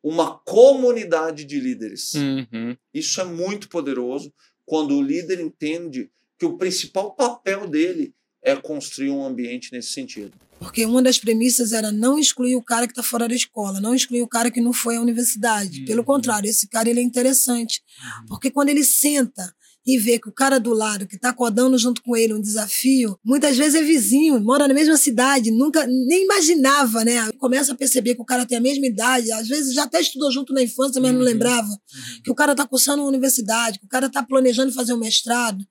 uma 0.04 0.38
comunidade 0.40 1.44
de 1.44 1.60
líderes. 1.60 2.14
Uhum. 2.14 2.78
Isso 2.94 3.20
é 3.20 3.24
muito 3.24 3.68
poderoso 3.68 4.32
quando 4.64 4.96
o 4.96 5.02
líder 5.02 5.40
entende 5.40 6.12
que 6.38 6.46
o 6.46 6.58
principal 6.58 7.16
papel 7.16 7.68
dele 7.68 8.14
é 8.44 8.56
construir 8.56 9.10
um 9.10 9.26
ambiente 9.26 9.72
nesse 9.72 9.90
sentido. 9.90 10.34
Porque 10.60 10.86
uma 10.86 11.02
das 11.02 11.20
premissas 11.20 11.72
era 11.72 11.92
não 11.92 12.18
excluir 12.18 12.56
o 12.56 12.64
cara 12.64 12.88
que 12.88 12.92
está 12.92 13.04
fora 13.04 13.28
da 13.28 13.36
escola, 13.36 13.80
não 13.80 13.94
excluir 13.94 14.22
o 14.22 14.28
cara 14.28 14.50
que 14.50 14.62
não 14.62 14.74
foi 14.74 14.96
à 14.98 15.02
universidade. 15.02 15.82
Uhum. 15.82 15.86
Pelo 15.86 16.04
contrário, 16.04 16.50
esse 16.50 16.68
cara 16.68 16.90
ele 16.90 17.00
é 17.00 17.04
interessante. 17.04 17.82
Uhum. 18.22 18.26
Porque 18.28 18.50
quando 18.50 18.70
ele 18.70 18.84
senta 18.84 19.54
e 19.88 19.98
vê 19.98 20.20
que 20.20 20.28
o 20.28 20.34
cara 20.34 20.60
do 20.60 20.74
lado, 20.74 21.08
que 21.08 21.16
está 21.16 21.30
acordando 21.30 21.78
junto 21.78 22.04
com 22.04 22.14
ele 22.14 22.34
um 22.34 22.42
desafio, 22.42 23.18
muitas 23.24 23.56
vezes 23.56 23.76
é 23.76 23.82
vizinho, 23.82 24.38
mora 24.38 24.68
na 24.68 24.74
mesma 24.74 24.98
cidade, 24.98 25.50
nunca 25.50 25.88
nem 25.88 26.26
imaginava, 26.26 27.06
né? 27.06 27.32
Começa 27.38 27.72
a 27.72 27.76
perceber 27.76 28.16
que 28.16 28.22
o 28.22 28.26
cara 28.26 28.46
tem 28.46 28.58
a 28.58 28.62
mesma 28.62 28.86
idade, 28.86 29.32
às 29.32 29.48
vezes 29.48 29.74
já 29.74 29.84
até 29.84 30.02
estudou 30.02 30.30
junto 30.30 30.54
na 30.54 30.62
infância, 30.62 31.00
mas 31.00 31.12
uhum. 31.12 31.20
não 31.20 31.24
lembrava. 31.24 31.70
Uhum. 31.70 32.22
Que 32.22 32.30
o 32.30 32.36
cara 32.36 32.52
está 32.52 32.68
cursando 32.68 33.02
uma 33.02 33.08
universidade, 33.08 33.80
que 33.80 33.86
o 33.86 33.90
cara 33.90 34.08
está 34.08 34.22
planejando 34.22 34.74
fazer 34.74 34.94
um 34.94 35.00
mestrado. 35.00 35.66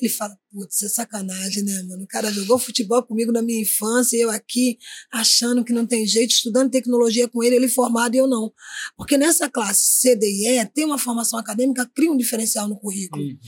Ele 0.00 0.10
fala, 0.10 0.36
putz, 0.52 0.82
é 0.82 0.88
sacanagem, 0.88 1.62
né, 1.62 1.82
mano? 1.84 2.04
O 2.04 2.06
cara 2.06 2.32
jogou 2.32 2.58
futebol 2.58 3.02
comigo 3.02 3.32
na 3.32 3.42
minha 3.42 3.60
infância 3.60 4.16
e 4.16 4.20
eu 4.20 4.30
aqui 4.30 4.78
achando 5.10 5.64
que 5.64 5.72
não 5.72 5.86
tem 5.86 6.06
jeito, 6.06 6.32
estudando 6.32 6.70
tecnologia 6.70 7.28
com 7.28 7.42
ele, 7.42 7.56
ele 7.56 7.68
formado 7.68 8.14
e 8.14 8.18
eu 8.18 8.26
não. 8.26 8.52
Porque 8.96 9.16
nessa 9.16 9.48
classe 9.48 10.00
C, 10.00 10.16
D 10.16 10.26
e 10.26 10.48
E, 10.48 10.66
tem 10.66 10.84
uma 10.84 10.98
formação 10.98 11.38
acadêmica, 11.38 11.90
cria 11.94 12.10
um 12.10 12.16
diferencial 12.16 12.68
no 12.68 12.78
currículo. 12.78 13.22
Uhum. 13.22 13.38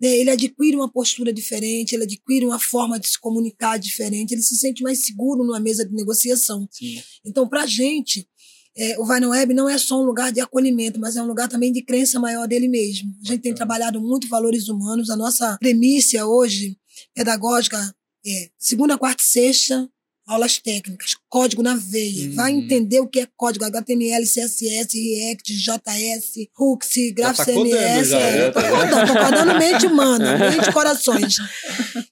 Né? 0.00 0.18
Ele 0.18 0.30
adquire 0.30 0.76
uma 0.76 0.90
postura 0.90 1.32
diferente, 1.32 1.94
ele 1.94 2.04
adquire 2.04 2.44
uma 2.44 2.58
forma 2.58 2.98
de 2.98 3.08
se 3.08 3.18
comunicar 3.18 3.78
diferente, 3.78 4.32
ele 4.32 4.42
se 4.42 4.56
sente 4.56 4.82
mais 4.82 5.04
seguro 5.04 5.44
numa 5.44 5.60
mesa 5.60 5.84
de 5.84 5.94
negociação. 5.94 6.68
Sim. 6.70 7.02
Então, 7.24 7.48
para 7.48 7.62
a 7.62 7.66
gente, 7.66 8.28
é, 8.76 8.98
o 8.98 9.04
Vai 9.04 9.20
no 9.20 9.30
Web 9.30 9.52
não 9.52 9.68
é 9.68 9.76
só 9.78 10.00
um 10.00 10.04
lugar 10.04 10.32
de 10.32 10.40
acolhimento, 10.40 10.98
mas 10.98 11.16
é 11.16 11.22
um 11.22 11.26
lugar 11.26 11.48
também 11.48 11.72
de 11.72 11.82
crença 11.82 12.20
maior 12.20 12.46
dele 12.46 12.68
mesmo. 12.68 13.12
A 13.24 13.28
gente 13.28 13.40
tem 13.40 13.54
trabalhado 13.54 14.00
muito 14.00 14.28
valores 14.28 14.68
humanos. 14.68 15.10
A 15.10 15.16
nossa 15.16 15.56
premissa 15.58 16.24
hoje, 16.24 16.76
pedagógica, 17.14 17.94
é 18.26 18.50
segunda, 18.58 18.98
quarta 18.98 19.22
e 19.22 19.26
sexta, 19.26 19.88
aulas 20.26 20.58
técnicas, 20.58 21.16
código 21.28 21.62
na 21.62 21.74
veia. 21.74 22.28
Uhum. 22.28 22.34
Vai 22.36 22.52
entender 22.52 23.00
o 23.00 23.08
que 23.08 23.20
é 23.20 23.28
código 23.36 23.64
HTML, 23.64 24.24
CSS, 24.24 24.96
React, 24.96 25.56
JS, 25.56 26.48
Hooks, 26.56 27.12
Graph 27.12 27.36
tá 27.36 27.44
codando 27.46 27.70
CMS. 27.70 28.08
já, 28.08 28.18
é, 28.20 28.50
Tá 28.50 28.62
codando, 28.62 29.06
tô 29.06 29.24
codando 29.24 29.58
mente 29.58 29.86
humana, 29.86 30.38
mente 30.50 30.72
corações. 30.72 31.36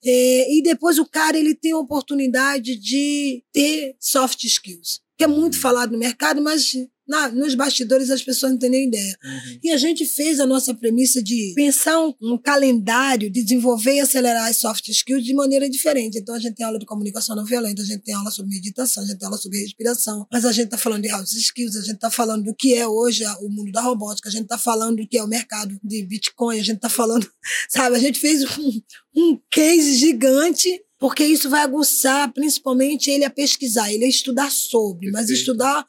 É, 0.04 0.52
e 0.52 0.62
depois 0.62 0.98
o 0.98 1.06
cara 1.06 1.38
ele 1.38 1.54
tem 1.54 1.72
a 1.72 1.78
oportunidade 1.78 2.76
de 2.76 3.44
ter 3.52 3.94
soft 4.00 4.42
skills, 4.44 5.00
que 5.18 5.24
é 5.24 5.26
muito 5.26 5.58
falado 5.58 5.90
no 5.90 5.98
mercado, 5.98 6.40
mas 6.40 6.72
na- 7.08 7.28
nos 7.30 7.54
bastidores 7.54 8.10
as 8.10 8.22
pessoas 8.22 8.52
não 8.52 8.58
têm 8.58 8.70
nem 8.70 8.86
ideia. 8.86 9.18
E 9.64 9.70
a 9.70 9.76
gente 9.76 10.06
fez 10.06 10.38
a 10.38 10.46
nossa 10.46 10.72
premissa 10.74 11.20
de 11.20 11.54
pensar 11.56 11.98
um, 11.98 12.14
um 12.22 12.38
calendário 12.38 13.28
de 13.28 13.42
desenvolver 13.42 13.94
e 13.94 14.00
acelerar 14.00 14.46
as 14.48 14.58
soft 14.58 14.86
skills 14.88 15.24
de 15.24 15.34
maneira 15.34 15.68
diferente. 15.68 16.18
Então 16.18 16.34
a 16.34 16.38
gente 16.38 16.54
tem 16.54 16.64
aula 16.64 16.78
de 16.78 16.86
comunicação 16.86 17.34
não 17.34 17.44
violenta, 17.44 17.82
a 17.82 17.84
gente 17.84 18.02
tem 18.04 18.14
aula 18.14 18.30
sobre 18.30 18.54
meditação, 18.54 19.02
a 19.02 19.06
gente 19.06 19.18
tem 19.18 19.26
aula 19.26 19.38
sobre 19.38 19.58
respiração, 19.58 20.26
mas 20.30 20.44
a 20.44 20.52
gente 20.52 20.66
está 20.66 20.78
falando 20.78 21.02
de 21.02 21.08
hard 21.08 21.26
skills, 21.26 21.76
a 21.76 21.80
gente 21.80 21.94
está 21.94 22.10
falando 22.10 22.44
do 22.44 22.54
que 22.54 22.74
é 22.74 22.86
hoje 22.86 23.24
o 23.40 23.48
mundo 23.48 23.72
da 23.72 23.80
robótica, 23.80 24.28
a 24.28 24.32
gente 24.32 24.42
está 24.42 24.58
falando 24.58 24.98
do 24.98 25.08
que 25.08 25.18
é 25.18 25.24
o 25.24 25.28
mercado 25.28 25.76
de 25.82 26.04
Bitcoin, 26.04 26.60
a 26.60 26.62
gente 26.62 26.76
está 26.76 26.88
falando, 26.90 27.28
sabe, 27.68 27.96
a 27.96 27.98
gente 27.98 28.20
fez 28.20 28.44
um, 28.44 28.80
um 29.16 29.40
case 29.50 29.94
gigante 29.94 30.80
porque 30.98 31.24
isso 31.24 31.48
vai 31.48 31.62
aguçar 31.62 32.32
principalmente 32.32 33.10
ele 33.10 33.24
a 33.24 33.30
pesquisar, 33.30 33.92
ele 33.92 34.04
a 34.04 34.08
estudar 34.08 34.50
sobre, 34.50 35.10
mas 35.10 35.30
estudar 35.30 35.86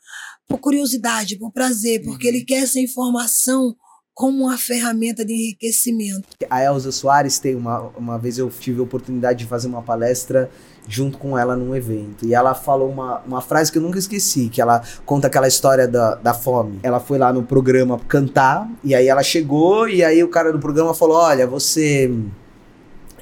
por 0.48 0.60
curiosidade, 0.60 1.38
por 1.38 1.52
prazer, 1.52 2.04
porque 2.04 2.28
ele 2.28 2.44
quer 2.44 2.64
essa 2.64 2.80
informação 2.80 3.76
como 4.20 4.44
uma 4.44 4.58
ferramenta 4.58 5.24
de 5.24 5.32
enriquecimento. 5.32 6.28
A 6.50 6.62
Elza 6.62 6.92
Soares 6.92 7.40
tem 7.40 7.56
uma, 7.56 7.84
uma 7.96 8.18
vez 8.18 8.38
eu 8.38 8.50
tive 8.50 8.82
a 8.82 8.84
oportunidade 8.84 9.40
de 9.40 9.46
fazer 9.46 9.70
uma 9.70 9.82
palestra 9.82 10.52
junto 10.90 11.18
com 11.18 11.38
ela 11.38 11.56
num 11.56 11.74
evento. 11.74 12.26
E 12.26 12.34
ela 12.34 12.54
falou 12.54 12.90
uma, 12.90 13.20
uma 13.20 13.40
frase 13.40 13.72
que 13.72 13.78
eu 13.78 13.82
nunca 13.82 13.98
esqueci, 13.98 14.50
que 14.50 14.60
ela 14.60 14.84
conta 15.06 15.28
aquela 15.28 15.48
história 15.48 15.88
da, 15.88 16.16
da 16.16 16.34
fome. 16.34 16.80
Ela 16.84 17.00
foi 17.00 17.18
lá 17.18 17.32
no 17.32 17.44
programa 17.44 17.98
cantar, 18.10 18.70
e 18.84 18.94
aí 18.94 19.08
ela 19.08 19.24
chegou, 19.24 19.88
e 19.88 20.04
aí 20.04 20.22
o 20.22 20.28
cara 20.28 20.52
do 20.52 20.60
programa 20.60 20.94
falou: 20.94 21.16
Olha, 21.16 21.48
você. 21.48 22.14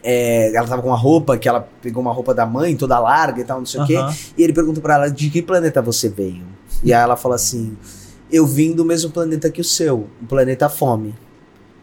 É, 0.09 0.55
ela 0.55 0.65
tava 0.65 0.81
com 0.81 0.87
uma 0.87 0.95
roupa 0.95 1.37
que 1.37 1.49
ela 1.49 1.67
pegou 1.81 2.01
uma 2.01 2.13
roupa 2.13 2.33
da 2.33 2.45
mãe, 2.45 2.77
toda 2.77 2.97
larga 2.97 3.41
e 3.41 3.43
tal, 3.43 3.59
não 3.59 3.65
sei 3.65 3.81
o 3.81 3.85
quê. 3.85 3.97
E 4.37 4.41
ele 4.41 4.53
perguntou 4.53 4.81
pra 4.81 4.93
ela: 4.93 5.09
De 5.09 5.29
que 5.29 5.41
planeta 5.41 5.81
você 5.81 6.07
veio? 6.07 6.45
E 6.81 6.93
aí 6.93 7.03
ela 7.03 7.17
fala 7.17 7.35
assim: 7.35 7.75
Eu 8.31 8.47
vim 8.47 8.71
do 8.71 8.85
mesmo 8.85 9.11
planeta 9.11 9.49
que 9.49 9.59
o 9.59 9.65
seu, 9.65 10.07
o 10.21 10.25
planeta 10.25 10.69
Fome. 10.69 11.13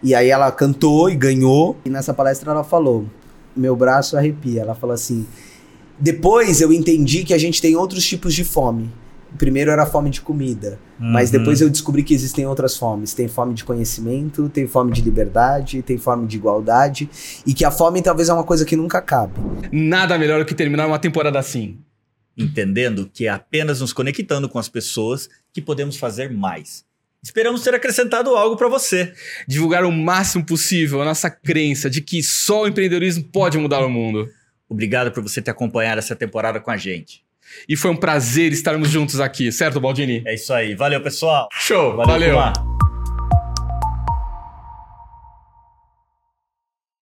E 0.03 0.15
aí 0.15 0.31
ela 0.31 0.51
cantou 0.51 1.11
e 1.11 1.15
ganhou. 1.15 1.77
E 1.85 1.91
nessa 1.91 2.15
palestra 2.15 2.51
ela 2.51 2.65
falou: 2.65 3.05
Meu 3.55 3.77
braço 3.77 4.17
arrepia. 4.17 4.63
Ela 4.63 4.75
falou 4.75 4.95
assim: 4.95 5.27
Depois 6.01 6.63
eu 6.63 6.73
entendi 6.73 7.25
que 7.25 7.35
a 7.35 7.39
gente 7.39 7.61
tem 7.61 7.77
outros 7.77 8.07
tipos 8.07 8.33
de 8.33 8.43
fome. 8.43 8.91
Primeiro 9.39 9.71
era 9.71 9.83
a 9.83 9.87
fome 9.87 10.11
de 10.11 10.21
comida, 10.21 10.79
mas 10.99 11.31
Uhum. 11.33 11.39
depois 11.39 11.61
eu 11.61 11.69
descobri 11.69 12.03
que 12.03 12.15
existem 12.15 12.47
outras 12.47 12.77
fomes. 12.77 13.15
Tem 13.15 13.27
fome 13.29 13.53
de 13.55 13.65
conhecimento, 13.65 14.49
tem 14.49 14.67
fome 14.67 14.93
de 14.93 15.03
liberdade, 15.03 15.83
tem 15.83 15.99
fome 15.99 16.27
de 16.27 16.37
igualdade, 16.37 17.09
e 17.47 17.53
que 17.53 17.65
a 17.65 17.71
fome 17.71 18.01
talvez 18.01 18.29
é 18.29 18.33
uma 18.33 18.45
coisa 18.45 18.65
que 18.65 18.77
nunca 18.77 18.99
acabe. 18.99 19.35
Nada 19.73 20.17
melhor 20.19 20.39
do 20.41 20.45
que 20.47 20.55
terminar 20.55 20.87
uma 20.87 20.99
temporada 20.99 21.39
assim. 21.39 21.79
Entendendo 22.37 23.09
que 23.13 23.27
é 23.27 23.31
apenas 23.31 23.81
nos 23.81 23.93
conectando 23.93 24.49
com 24.49 24.59
as 24.59 24.69
pessoas 24.69 25.29
que 25.53 25.61
podemos 25.63 25.97
fazer 25.97 26.31
mais. 26.33 26.85
Esperamos 27.23 27.63
ter 27.63 27.75
acrescentado 27.75 28.31
algo 28.37 28.57
para 28.57 28.69
você. 28.69 29.13
Divulgar 29.49 29.85
o 29.85 29.93
máximo 29.93 30.45
possível 30.45 31.01
a 31.01 31.05
nossa 31.05 31.31
crença 31.31 31.89
de 31.89 32.01
que 32.03 32.23
só 32.23 32.63
o 32.63 32.69
empreendedorismo 32.69 33.25
pode 33.25 33.57
mudar 33.57 33.85
o 33.85 33.89
mundo. 33.89 34.29
Obrigado 34.69 35.11
por 35.11 35.23
você 35.23 35.41
ter 35.41 35.51
acompanhado 35.53 35.99
essa 36.01 36.15
temporada 36.17 36.61
com 36.61 36.71
a 36.71 36.77
gente. 36.77 37.25
E 37.69 37.77
foi 37.77 37.91
um 37.91 37.97
prazer 37.97 38.53
estarmos 38.53 38.91
juntos 38.91 39.21
aqui, 39.21 39.51
certo, 39.51 39.81
Baldini? 39.81 40.23
É 40.27 40.35
isso 40.35 40.53
aí. 40.53 40.75
Valeu, 40.75 41.01
pessoal. 41.01 41.49
Show, 41.53 41.97
Valeu, 41.97 42.35
valeu. 42.37 42.74